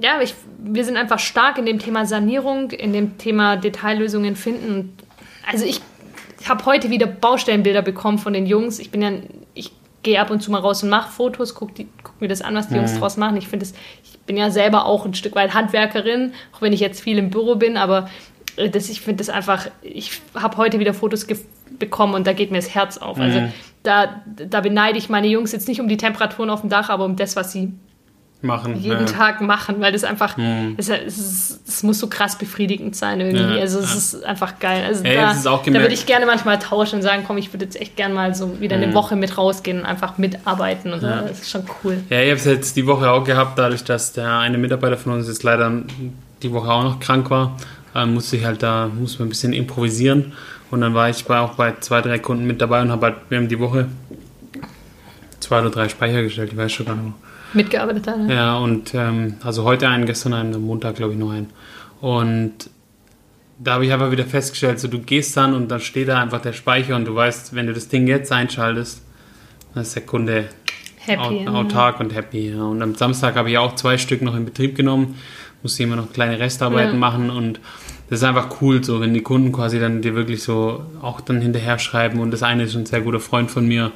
ja, 0.01 0.21
ich, 0.23 0.37
wir 0.59 0.85
sind 0.85 0.97
einfach 0.97 1.19
stark 1.19 1.59
in 1.59 1.67
dem 1.67 1.81
Thema 1.81 2.07
Sanierung, 2.07 2.71
in 2.71 2.93
dem 2.93 3.19
Thema 3.19 3.57
Detaillösungen 3.57 4.37
finden. 4.37 4.97
Also 5.51 5.65
ich 5.65 5.81
habe 6.49 6.65
heute 6.65 6.91
wieder 6.91 7.09
Baustellenbilder 7.09 7.83
bekommen 7.83 8.19
von 8.19 8.33
den 8.33 8.47
Jungs. 8.47 8.79
Ich 8.79 8.93
bin 8.93 9.03
ja, 9.03 9.11
ich 9.11 9.38
gehe 10.09 10.19
ab 10.19 10.31
und 10.31 10.43
zu 10.43 10.51
mal 10.51 10.61
raus 10.61 10.83
und 10.83 10.89
mache 10.89 11.11
Fotos, 11.11 11.55
gucke 11.55 11.85
guck 12.03 12.19
mir 12.19 12.29
das 12.29 12.41
an, 12.41 12.55
was 12.55 12.69
die 12.69 12.77
Jungs 12.77 12.95
mhm. 12.95 13.01
draus 13.01 13.19
machen. 13.19 13.37
Ich 13.37 13.47
finde 13.47 13.67
es, 13.67 13.75
ich 14.03 14.19
bin 14.21 14.39
ja 14.39 14.51
selber 14.51 14.87
auch 14.87 15.05
ein 15.05 15.13
Stück 15.13 15.35
weit 15.35 15.53
Handwerkerin, 15.53 16.33
auch 16.55 16.63
wenn 16.63 16.73
ich 16.73 16.81
jetzt 16.81 17.03
viel 17.03 17.19
im 17.19 17.29
Büro 17.29 17.57
bin, 17.57 17.77
aber 17.77 18.09
äh, 18.57 18.71
das, 18.71 18.89
ich 18.89 19.03
finde 19.03 19.19
das 19.19 19.29
einfach, 19.29 19.67
ich 19.83 20.23
habe 20.35 20.57
heute 20.57 20.79
wieder 20.81 20.95
Fotos 20.95 21.27
bekommen 21.79 22.15
und 22.15 22.27
da 22.27 22.33
geht 22.33 22.51
mir 22.51 22.57
das 22.57 22.75
Herz 22.75 22.97
auf. 22.97 23.21
Also 23.21 23.39
mhm. 23.39 23.45
Also 23.45 23.55
da, 23.83 24.23
da 24.27 24.61
beneide 24.63 24.97
ich 24.97 25.11
meine 25.11 25.29
Jungs 25.29 25.53
jetzt 25.53 25.69
nicht 25.69 25.81
um 25.81 25.89
die 25.89 25.99
Temperaturen 25.99 26.49
auf 26.49 26.63
dem 26.63 26.71
Dach, 26.71 26.89
aber 26.89 27.05
um 27.05 27.17
das, 27.17 27.37
was 27.37 27.53
sie 27.53 27.75
machen, 28.41 28.77
jeden 28.77 29.01
ja. 29.01 29.05
Tag 29.05 29.41
machen, 29.41 29.81
weil 29.81 29.91
das 29.91 30.05
einfach, 30.05 30.37
mhm. 30.37 30.75
es, 30.77 30.89
es, 30.89 31.61
es, 31.67 31.83
muss 31.83 31.99
so 31.99 32.07
krass 32.07 32.39
befriedigend 32.39 32.95
sein 32.95 33.21
irgendwie. 33.21 33.57
Ja, 33.57 33.61
also 33.61 33.81
es 33.81 33.91
ja. 33.91 34.19
ist 34.19 34.25
einfach 34.25 34.61
geil. 34.61 34.85
Also 34.87 35.03
Ey, 35.03 35.17
da, 35.17 35.35
da 35.35 35.67
würde 35.67 35.93
ich 35.93 36.07
gerne 36.07 36.25
manchmal 36.25 36.59
tauschen 36.61 36.97
und 36.97 37.03
sagen, 37.03 37.25
komm, 37.27 37.37
ich 37.39 37.53
würde 37.53 37.65
jetzt 37.65 37.81
echt 37.81 37.97
gerne 37.97 38.15
mal 38.15 38.35
so 38.37 38.61
wieder 38.61 38.77
eine 38.77 38.89
mhm. 38.89 38.95
Woche 38.95 39.17
mit 39.17 39.37
rausgehen 39.37 39.81
und 39.81 39.87
einfach 39.87 40.19
mitarbeiten 40.19 40.93
und 40.93 41.01
so. 41.01 41.09
Das 41.09 41.41
ist 41.41 41.51
schon 41.51 41.65
cool. 41.83 41.99
Ja, 42.11 42.21
ich 42.21 42.31
habe 42.31 42.39
es 42.39 42.45
jetzt 42.45 42.77
die 42.77 42.87
Woche 42.87 43.11
auch 43.11 43.25
gehabt, 43.25 43.59
dadurch, 43.59 43.83
dass 43.83 44.13
der 44.13 44.39
eine 44.39 44.57
Mitarbeiter 44.57 44.97
von 44.97 45.15
uns 45.15 45.27
jetzt 45.27 45.43
leider 45.43 45.73
die 46.43 46.53
Woche 46.53 46.71
auch 46.71 46.85
noch 46.85 47.01
krank 47.01 47.31
war, 47.31 47.57
äh, 47.97 48.07
musste 48.07 48.37
ich 48.37 48.45
halt 48.45 48.63
da, 48.63 48.87
muss 48.87 49.19
man 49.19 49.27
ein 49.27 49.31
bisschen 49.31 49.53
improvisieren. 49.53 50.33
Und 50.71 50.83
dann 50.83 50.95
war 50.95 51.11
ich 51.11 51.25
bei, 51.25 51.41
auch 51.41 51.55
bei 51.55 51.75
zwei, 51.81 52.03
drei 52.03 52.21
Kunden 52.21 52.47
mit 52.47 52.61
dabei 52.61 52.83
und 52.83 52.93
habe 52.93 53.07
halt, 53.07 53.17
wir 53.31 53.39
haben 53.39 53.49
die 53.49 53.59
Woche 53.59 53.89
zwei 55.41 55.61
oder 55.61 55.71
drei 55.71 55.89
Speicher 55.89 56.23
gestellt, 56.23 56.51
ich 56.53 56.59
weiß 56.59 56.71
schon 56.71 56.87
gar 56.87 56.95
nicht 56.95 57.05
mehr 57.05 57.15
mitgearbeitet 57.53 58.07
hat. 58.07 58.19
Ne? 58.19 58.35
Ja, 58.35 58.59
und 58.59 58.95
ähm, 58.95 59.35
also 59.43 59.65
heute 59.65 59.89
einen, 59.89 60.07
gestern 60.07 60.35
einen, 60.35 60.55
am 60.55 60.63
Montag 60.63 60.97
glaube 60.97 61.15
ich 61.15 61.19
noch 61.19 61.31
einen. 61.31 61.49
Und 62.01 62.71
da 63.59 63.75
habe 63.75 63.87
ich 63.87 63.93
aber 63.93 64.13
wieder 64.13 64.25
festgestellt, 64.25 64.79
so 64.79 64.89
du 64.89 65.01
gehst 65.01 65.37
dann 65.37 65.55
und 65.55 65.69
dann 65.69 65.81
steht 65.81 66.09
da 66.09 66.21
einfach 66.21 66.41
der 66.41 66.53
Speicher 66.53 66.95
und 66.97 67.07
du 67.07 67.15
weißt, 67.15 67.55
wenn 67.55 67.67
du 67.67 67.73
das 67.73 67.89
Ding 67.89 68.07
jetzt 68.07 68.31
einschaltest, 68.31 69.03
dann 69.75 69.83
ist 69.83 69.95
der 69.95 70.03
Kunde 70.03 70.49
happy, 70.97 71.49
autark 71.49 71.99
ja. 71.99 72.05
und 72.05 72.15
happy. 72.15 72.51
Ja. 72.51 72.63
Und 72.63 72.83
am 72.83 72.95
Samstag 72.95 73.35
habe 73.35 73.51
ich 73.51 73.59
auch 73.59 73.75
zwei 73.75 73.99
Stück 73.99 74.23
noch 74.23 74.37
in 74.37 74.45
Betrieb 74.45 74.77
genommen, 74.77 75.17
musste 75.63 75.83
immer 75.83 75.97
noch 75.97 76.13
kleine 76.13 76.39
Restarbeiten 76.39 76.95
ja. 76.95 76.99
machen 76.99 77.31
und 77.31 77.59
das 78.09 78.21
ist 78.21 78.25
einfach 78.25 78.63
cool, 78.63 78.83
so 78.83 79.01
wenn 79.01 79.13
die 79.13 79.21
Kunden 79.21 79.53
quasi 79.53 79.79
dann 79.79 80.01
dir 80.01 80.15
wirklich 80.15 80.43
so 80.43 80.87
auch 81.03 81.21
dann 81.21 81.43
hinterher 81.43 81.79
schreiben 81.79 82.21
und 82.21 82.31
das 82.31 82.43
eine 82.43 82.63
ist 82.63 82.75
ein 82.75 82.87
sehr 82.87 83.03
guter 83.03 83.21
Freund 83.21 83.51
von 83.51 83.67
mir, 83.67 83.93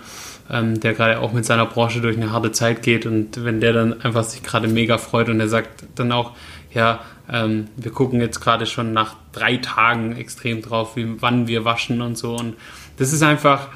ähm, 0.53 0.79
der 0.79 0.93
gerade 0.93 1.19
auch 1.19 1.33
mit 1.33 1.45
seiner 1.47 1.67
Branche 1.67 2.01
durch 2.01 2.17
eine 2.17 2.31
harte 2.31 2.53
Zeit 2.53 2.83
geht 2.83 3.07
und 3.07 3.43
wenn 3.45 3.61
der 3.61 3.73
dann 3.73 4.03
einfach 4.03 4.23
sich 4.25 4.43
gerade 4.43 4.69
mega 4.69 4.99
freut 4.99 5.29
und 5.29 5.41
er 5.41 5.49
sagt 5.49 5.85
dann 5.95 6.13
auch, 6.13 6.33
ja, 6.73 7.01
ähm, 7.31 7.69
wir 7.77 7.91
gucken 7.91 8.21
jetzt 8.21 8.41
gerade 8.41 8.67
schon 8.67 8.93
nach 8.93 9.17
drei 9.33 9.57
Tagen 9.57 10.15
extrem 10.17 10.61
drauf, 10.61 10.95
wie, 10.97 11.21
wann 11.21 11.49
wir 11.49 11.65
waschen 11.65 12.03
und 12.03 12.19
so 12.19 12.37
und 12.37 12.55
das 12.99 13.13
ist 13.13 13.23
einfach 13.23 13.69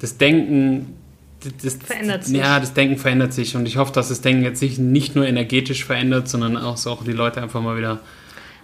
das 0.00 0.18
Denken, 0.18 0.96
das, 1.62 1.74
verändert 1.76 2.24
sich. 2.24 2.36
Ja, 2.36 2.58
das 2.58 2.74
Denken 2.74 2.96
verändert 2.96 3.32
sich 3.32 3.54
und 3.54 3.66
ich 3.66 3.76
hoffe, 3.76 3.92
dass 3.92 4.08
das 4.08 4.20
Denken 4.20 4.42
jetzt 4.42 4.58
sich 4.58 4.78
nicht 4.78 5.14
nur 5.14 5.26
energetisch 5.26 5.84
verändert, 5.84 6.28
sondern 6.28 6.56
auch 6.56 6.76
so 6.76 6.90
auch 6.90 7.04
die 7.04 7.12
Leute 7.12 7.40
einfach 7.40 7.62
mal 7.62 7.76
wieder 7.76 8.00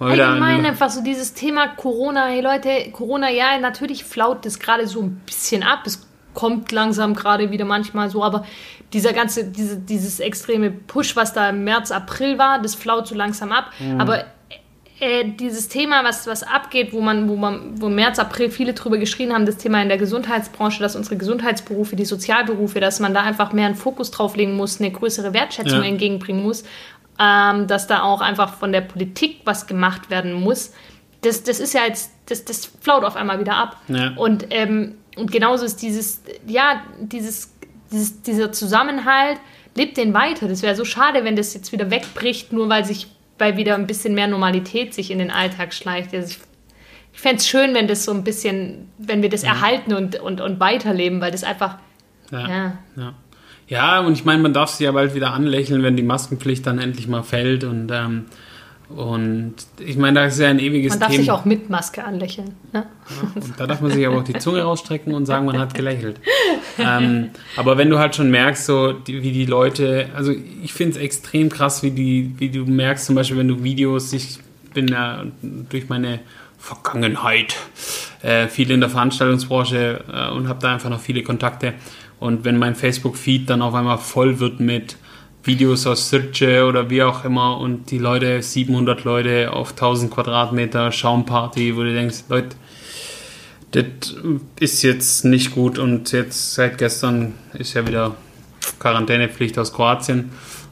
Allgemein 0.01 0.65
einfach 0.65 0.89
so 0.89 1.03
dieses 1.03 1.35
Thema 1.35 1.69
Corona, 1.69 2.29
hey 2.29 2.41
Leute, 2.41 2.91
Corona, 2.91 3.31
ja, 3.31 3.59
natürlich 3.59 4.03
flaut 4.03 4.47
das 4.47 4.59
gerade 4.59 4.87
so 4.87 5.03
ein 5.03 5.21
bisschen 5.27 5.63
ab. 5.63 5.81
Es 5.85 6.10
kommt 6.35 6.73
langsam 6.73 7.15
gerade 7.15 7.51
wieder 7.51 7.65
manchmal 7.65 8.11
so, 8.11 8.23
aber 8.23 8.45
dieser 8.93 9.13
ganze, 9.13 9.45
diese, 9.45 9.77
dieses 9.77 10.21
extreme 10.21 10.71
Push, 10.71 11.17
was 11.17 11.33
da 11.33 11.51
im 11.51 11.65
März, 11.65 11.91
April 11.91 12.39
war, 12.39 12.61
das 12.61 12.75
flaut 12.75 13.07
so 13.07 13.15
langsam 13.15 13.53
ab. 13.53 13.71
Mhm. 13.79 14.01
Aber 14.01 14.25
äh, 15.01 15.25
dieses 15.25 15.69
Thema, 15.69 16.05
was, 16.05 16.27
was 16.27 16.43
abgeht, 16.43 16.93
wo 16.93 17.01
man, 17.01 17.29
wo 17.29 17.37
man, 17.37 17.81
wo 17.81 17.89
März, 17.89 18.19
April 18.19 18.51
viele 18.51 18.75
drüber 18.75 18.99
geschrien 18.99 19.33
haben, 19.33 19.47
das 19.47 19.57
Thema 19.57 19.81
in 19.81 19.89
der 19.89 19.97
Gesundheitsbranche, 19.97 20.83
dass 20.83 20.95
unsere 20.95 21.17
Gesundheitsberufe, 21.17 21.97
die 21.97 22.05
Sozialberufe, 22.05 22.81
dass 22.81 23.01
man 23.01 23.15
da 23.15 23.23
einfach 23.23 23.53
mehr 23.53 23.67
einen 23.67 23.77
Fokus 23.77 24.11
drauf 24.11 24.37
legen 24.37 24.57
muss, 24.57 24.79
eine 24.79 24.91
größere 24.91 25.33
Wertschätzung 25.33 25.81
ja. 25.81 25.89
entgegenbringen 25.89 26.43
muss, 26.43 26.65
ähm, 27.19 27.67
dass 27.67 27.87
da 27.87 28.03
auch 28.03 28.21
einfach 28.21 28.55
von 28.55 28.73
der 28.73 28.83
Politik 28.83 29.41
was 29.45 29.67
gemacht 29.67 30.11
werden 30.11 30.35
muss. 30.35 30.75
Das, 31.23 31.45
das 31.45 31.61
ist 31.61 31.73
ja 31.73 31.83
jetzt, 31.87 32.13
das, 32.27 32.45
das 32.45 32.67
flaut 32.67 33.05
auf 33.05 33.17
einmal 33.17 33.41
wieder 33.41 33.57
ab. 33.57 33.77
Ja. 33.89 34.13
Und 34.17 34.47
ähm, 34.51 34.97
und 35.17 35.33
genauso 35.33 35.65
ist 35.65 35.83
dieses, 35.83 36.23
ja, 36.47 36.83
dieses, 37.01 37.53
dieses, 37.93 38.23
dieser 38.23 38.53
Zusammenhalt, 38.53 39.39
lebt 39.77 39.97
den 39.97 40.15
weiter. 40.15 40.49
Das 40.49 40.63
wäre 40.63 40.75
so 40.75 40.85
schade, 40.85 41.25
wenn 41.25 41.37
das 41.37 41.55
jetzt 41.55 41.73
wieder 41.73 41.91
wegbricht, 41.91 42.53
nur 42.53 42.69
weil 42.69 42.85
sich, 42.85 43.09
weil 43.39 43.57
wieder 43.57 43.75
ein 43.75 43.87
bisschen 43.87 44.15
mehr 44.15 44.27
Normalität 44.27 44.95
sich 44.95 45.11
in 45.11 45.19
den 45.19 45.31
Alltag 45.31 45.75
schleicht. 45.75 46.15
Also 46.15 46.31
ich, 46.31 46.39
ich 47.13 47.21
fände 47.21 47.37
es 47.37 47.49
schön, 47.49 47.75
wenn 47.75 47.89
das 47.89 48.05
so 48.05 48.13
ein 48.13 48.25
bisschen, 48.25 48.91
wenn 48.99 49.23
wir 49.23 49.29
das 49.29 49.43
ja. 49.43 49.55
Mhm. 49.55 49.57
erhalten 49.57 49.95
und, 49.95 50.21
und, 50.21 50.41
und 50.41 50.61
weiterleben, 50.61 51.21
weil 51.21 51.33
das 51.33 51.45
einfach, 51.45 51.79
ja. 52.31 52.49
Ja, 52.49 52.79
ja. 52.97 53.15
ja 53.69 54.01
und 54.01 54.13
ich 54.13 54.25
meine, 54.25 54.43
man 54.43 54.53
darf 54.53 54.71
sie 54.71 54.85
ja 54.85 54.93
bald 54.93 55.15
wieder 55.15 55.33
anlächeln, 55.33 55.83
wenn 55.83 55.97
die 55.97 56.03
Maskenpflicht 56.03 56.67
dann 56.67 56.79
endlich 56.79 57.09
mal 57.09 57.23
fällt 57.23 57.65
und 57.65 57.91
ähm, 57.93 58.27
und 58.97 59.55
ich 59.79 59.97
meine, 59.97 60.21
da 60.21 60.27
ist 60.27 60.41
ja 60.41 60.49
ein 60.49 60.59
ewiges 60.59 60.93
Thema. 60.93 60.95
Man 60.95 61.01
darf 61.01 61.11
Thema. 61.11 61.23
sich 61.23 61.31
auch 61.31 61.45
mit 61.45 61.71
Maske 61.71 62.05
anlächeln. 62.05 62.55
Ne? 62.73 62.87
Ja, 63.09 63.31
und 63.35 63.61
da 63.61 63.67
darf 63.67 63.81
man 63.81 63.93
sich 63.93 64.05
aber 64.07 64.19
auch 64.19 64.25
die 64.25 64.39
Zunge 64.39 64.63
rausstrecken 64.63 65.15
und 65.15 65.27
sagen, 65.27 65.47
man 65.47 65.59
hat 65.59 65.75
gelächelt. 65.75 66.21
ähm, 66.79 67.31
aber 67.57 67.79
wenn 67.79 67.89
du 67.89 67.99
halt 67.99 68.17
schon 68.17 68.31
merkst, 68.31 68.67
so 68.67 68.93
die, 68.93 69.23
wie 69.23 69.31
die 69.33 69.47
Leute, 69.47 70.09
also 70.17 70.33
ich 70.63 70.73
finde 70.73 70.97
es 70.97 71.03
extrem 71.03 71.51
krass, 71.51 71.83
wie, 71.83 71.93
die, 71.93 72.35
wie 72.39 72.51
du 72.51 72.65
merkst, 72.65 73.07
zum 73.07 73.15
Beispiel, 73.15 73.39
wenn 73.39 73.49
du 73.49 73.63
Videos, 73.63 74.13
ich 74.13 74.39
bin 74.75 74.89
ja 74.89 75.25
durch 75.43 75.89
meine 75.89 76.21
Vergangenheit 76.59 77.57
äh, 78.23 78.49
viel 78.49 78.71
in 78.71 78.81
der 78.81 78.91
Veranstaltungsbranche 78.91 80.05
äh, 80.13 80.31
und 80.31 80.49
habe 80.49 80.59
da 80.61 80.73
einfach 80.73 80.91
noch 80.91 81.01
viele 81.01 81.23
Kontakte. 81.23 81.75
Und 82.19 82.45
wenn 82.45 82.59
mein 82.59 82.75
Facebook-Feed 82.75 83.49
dann 83.49 83.63
auf 83.63 83.75
einmal 83.75 83.99
voll 83.99 84.41
wird 84.41 84.61
mit 84.61 84.97
Videos 85.43 85.87
aus 85.87 86.11
Sirce 86.11 86.67
oder 86.67 86.91
wie 86.91 87.03
auch 87.03 87.25
immer 87.25 87.59
und 87.59 87.91
die 87.91 87.99
Leute, 87.99 88.43
700 88.43 89.05
Leute 89.05 89.53
auf 89.53 89.71
1000 89.71 90.11
Quadratmeter 90.11 90.93
Schaumparty, 90.93 91.77
wo 91.77 91.83
du 91.83 91.95
denkst, 91.95 92.25
Leute, 92.29 92.57
das 93.71 94.17
ist 94.59 94.83
jetzt 94.83 95.25
nicht 95.25 95.55
gut 95.55 95.79
und 95.79 96.13
jetzt 96.13 96.55
seit 96.55 96.77
gestern 96.79 97.35
ist 97.55 97.75
ja 97.75 97.87
wieder 97.87 98.17
Quarantänepflicht 98.79 99.59
aus 99.59 99.73
Kroatien. 99.73 100.31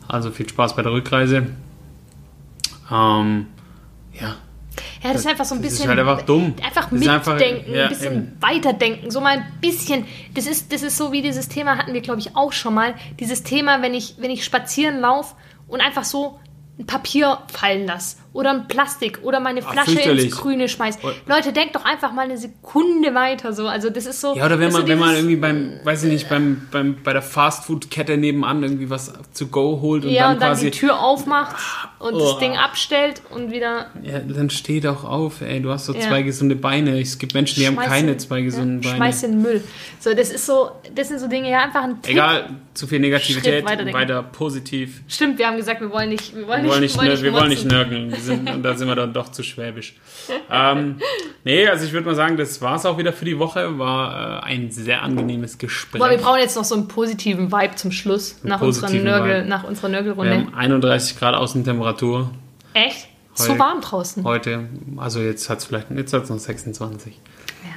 Also 0.08 0.30
viel 0.30 0.48
Spaß 0.48 0.74
bei 0.74 0.82
der 0.82 0.92
Rückreise. 0.92 1.46
Ähm, 2.90 3.46
ja, 4.18 4.36
ja, 5.02 5.12
das 5.12 5.22
ist 5.22 5.26
einfach 5.26 5.44
so 5.44 5.54
ein 5.54 5.60
bisschen. 5.60 5.86
Das 5.88 5.96
ist 5.96 5.98
halt 5.98 6.00
einfach 6.00 6.22
dumm. 6.22 6.54
Einfach 6.64 6.90
mitdenken, 6.90 7.14
einfach, 7.14 7.40
ja, 7.40 7.82
ein 7.84 7.88
bisschen 7.88 8.14
eben. 8.14 8.36
weiterdenken, 8.40 9.10
so 9.10 9.20
mal 9.20 9.38
ein 9.38 9.46
bisschen. 9.60 10.06
Das 10.34 10.46
ist, 10.46 10.72
das 10.72 10.82
ist 10.82 10.96
so 10.96 11.12
wie 11.12 11.22
dieses 11.22 11.48
Thema, 11.48 11.78
hatten 11.78 11.94
wir, 11.94 12.00
glaube 12.00 12.20
ich, 12.20 12.36
auch 12.36 12.52
schon 12.52 12.74
mal. 12.74 12.94
Dieses 13.20 13.42
Thema, 13.42 13.82
wenn 13.82 13.94
ich, 13.94 14.16
wenn 14.18 14.30
ich 14.30 14.44
spazieren 14.44 15.00
laufe 15.00 15.34
und 15.68 15.80
einfach 15.80 16.04
so 16.04 16.40
ein 16.78 16.86
Papier 16.86 17.38
fallen 17.52 17.86
lasse 17.86 18.18
oder 18.32 18.50
ein 18.50 18.68
Plastik 18.68 19.20
oder 19.24 19.40
meine 19.40 19.62
Flasche 19.62 19.98
Ach, 20.00 20.06
ins 20.06 20.36
Grüne 20.36 20.68
schmeißt. 20.68 21.00
Leute, 21.26 21.52
denkt 21.52 21.74
doch 21.74 21.84
einfach 21.84 22.12
mal 22.12 22.22
eine 22.22 22.38
Sekunde 22.38 23.14
weiter 23.14 23.52
so. 23.52 23.66
Also 23.66 23.90
das 23.90 24.06
ist 24.06 24.20
so. 24.20 24.36
Ja, 24.36 24.46
oder 24.46 24.60
wenn 24.60 24.70
man, 24.70 24.82
so 24.82 24.88
wenn 24.88 24.98
man 24.98 25.16
irgendwie 25.16 25.36
beim, 25.36 25.80
weiß 25.82 26.04
ich 26.04 26.12
nicht, 26.12 26.28
beim, 26.28 26.68
beim, 26.70 27.02
bei 27.02 27.12
der 27.12 27.22
Fastfood-Kette 27.22 28.16
nebenan 28.16 28.62
irgendwie 28.62 28.90
was 28.90 29.12
zu 29.32 29.48
go 29.48 29.80
holt 29.80 30.04
und 30.04 30.12
ja, 30.12 30.24
dann 30.24 30.34
und 30.34 30.42
dann 30.42 30.50
quasi 30.50 30.70
die 30.70 30.78
Tür 30.78 31.00
aufmacht 31.00 31.56
und 31.98 32.14
oh. 32.14 32.18
das 32.18 32.38
Ding 32.38 32.56
abstellt 32.56 33.22
und 33.30 33.50
wieder. 33.50 33.86
Ja, 34.02 34.20
dann 34.20 34.50
steh 34.50 34.80
doch 34.80 35.04
auf, 35.04 35.40
ey, 35.40 35.60
du 35.60 35.70
hast 35.70 35.86
so 35.86 35.94
ja. 35.94 36.00
zwei 36.00 36.22
gesunde 36.22 36.54
Beine. 36.54 37.00
Es 37.00 37.18
gibt 37.18 37.34
Menschen, 37.34 37.56
die 37.56 37.66
Schmeiß 37.66 37.86
haben 37.86 37.92
keine 37.92 38.12
in, 38.12 38.18
zwei 38.18 38.42
gesunden 38.42 38.82
ja, 38.82 38.90
Beine. 38.90 38.96
Schmeiß 38.96 39.22
in 39.24 39.32
den 39.32 39.42
Müll. 39.42 39.64
So, 39.98 40.14
das 40.14 40.30
ist 40.30 40.46
so, 40.46 40.70
das 40.94 41.08
sind 41.08 41.18
so 41.18 41.28
Dinge, 41.28 41.50
ja, 41.50 41.64
einfach 41.64 41.82
ein 41.82 42.00
Tipp. 42.00 42.12
Egal, 42.12 42.50
zu 42.74 42.86
viel 42.86 43.00
Negativität, 43.00 43.64
weiter 43.64 44.22
positiv. 44.22 45.02
Stimmt, 45.08 45.38
wir 45.38 45.48
haben 45.48 45.56
gesagt, 45.56 45.80
wir 45.80 45.90
wollen 45.90 46.10
nicht, 46.10 46.36
wir 46.36 46.46
wollen 46.46 46.62
wir 46.62 46.70
wollen 46.70 46.80
nicht, 46.82 47.22
wir 47.22 47.32
wollen 47.32 47.48
nicht 47.48 47.64
nörgeln. 47.64 48.14
und 48.54 48.62
da 48.62 48.76
sind 48.76 48.86
wir 48.86 48.94
dann 48.94 49.12
doch 49.12 49.32
zu 49.32 49.42
schwäbisch. 49.42 49.94
ähm, 50.50 51.00
nee, 51.42 51.66
also 51.66 51.84
ich 51.84 51.92
würde 51.92 52.06
mal 52.06 52.14
sagen, 52.14 52.36
das 52.36 52.62
war 52.62 52.76
es 52.76 52.86
auch 52.86 52.96
wieder 52.98 53.12
für 53.12 53.24
die 53.24 53.40
Woche. 53.40 53.76
War 53.78 54.42
äh, 54.42 54.44
ein 54.44 54.70
sehr 54.70 55.02
angenehmes 55.02 55.58
Gespräch. 55.58 56.00
Aber 56.00 56.12
wir 56.12 56.18
brauchen 56.18 56.38
jetzt 56.38 56.54
noch 56.54 56.64
so 56.64 56.76
einen 56.76 56.86
positiven 56.86 57.50
Vibe 57.50 57.74
zum 57.74 57.90
Schluss, 57.90 58.36
nach, 58.44 58.60
unserer 58.60 58.90
Nörgel, 58.90 59.44
nach 59.44 59.64
unserer 59.64 59.88
Nörgelrunde. 59.88 60.30
Wir 60.30 60.38
haben 60.38 60.54
31 60.54 61.18
Grad 61.18 61.34
Außentemperatur. 61.34 61.87
Echt? 62.74 63.08
Heute, 63.38 63.52
so 63.52 63.58
warm 63.58 63.80
draußen. 63.80 64.24
Heute, 64.24 64.68
also 64.96 65.20
jetzt 65.20 65.48
hat 65.48 65.58
es 65.58 65.64
vielleicht 65.64 65.90
jetzt 65.90 66.12
hat's 66.12 66.28
noch 66.30 66.38
26. 66.38 67.14
Ja. 67.64 67.70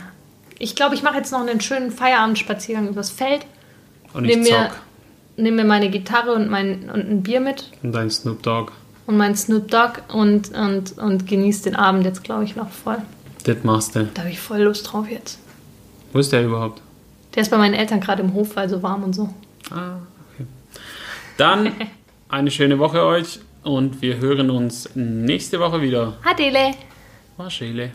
Ich 0.57 0.75
glaube, 0.75 0.95
ich 0.95 1.03
mache 1.03 1.17
jetzt 1.17 1.31
noch 1.31 1.41
einen 1.41 1.61
schönen 1.61 1.91
Feierabendspaziergang 1.91 2.87
übers 2.89 3.11
Feld. 3.11 3.45
Und 4.13 4.25
ich 4.25 4.35
nehm 4.35 4.45
zock. 4.45 4.71
Mir, 5.37 5.43
nehme 5.43 5.63
mir 5.63 5.67
meine 5.67 5.89
Gitarre 5.89 6.33
und, 6.33 6.49
mein, 6.49 6.89
und 6.89 7.09
ein 7.09 7.23
Bier 7.23 7.39
mit. 7.39 7.71
Und 7.83 7.93
dein 7.93 8.09
Snoop 8.09 8.43
Dogg. 8.43 8.71
und 9.07 9.17
meinen 9.17 9.35
Snoop 9.35 9.69
Dogg 9.69 10.01
und, 10.13 10.51
und, 10.55 10.97
und 10.97 11.27
genieße 11.27 11.63
den 11.63 11.75
Abend 11.75 12.05
jetzt, 12.05 12.23
glaube 12.23 12.43
ich, 12.43 12.55
noch 12.55 12.69
voll. 12.69 12.97
Das 13.43 13.63
machst 13.63 13.95
du. 13.95 14.05
Da 14.13 14.21
habe 14.21 14.31
ich 14.31 14.39
voll 14.39 14.61
Lust 14.61 14.91
drauf 14.91 15.09
jetzt. 15.09 15.39
Wo 16.13 16.19
ist 16.19 16.31
der 16.31 16.43
überhaupt? 16.43 16.81
Der 17.35 17.43
ist 17.43 17.49
bei 17.49 17.57
meinen 17.57 17.73
Eltern 17.73 18.01
gerade 18.01 18.21
im 18.21 18.33
Hof, 18.33 18.55
weil 18.55 18.67
so 18.67 18.83
warm 18.83 19.03
und 19.03 19.13
so. 19.13 19.33
Ah, 19.71 19.95
okay. 20.33 20.45
Dann 21.37 21.71
eine 22.29 22.51
schöne 22.51 22.77
Woche 22.77 23.03
euch 23.03 23.39
und 23.63 24.01
wir 24.01 24.17
hören 24.17 24.49
uns 24.49 24.89
nächste 24.95 25.59
Woche 25.59 25.81
wieder. 25.81 26.17
Adele! 26.23 26.73
War 27.37 27.49
Schäle. 27.49 27.91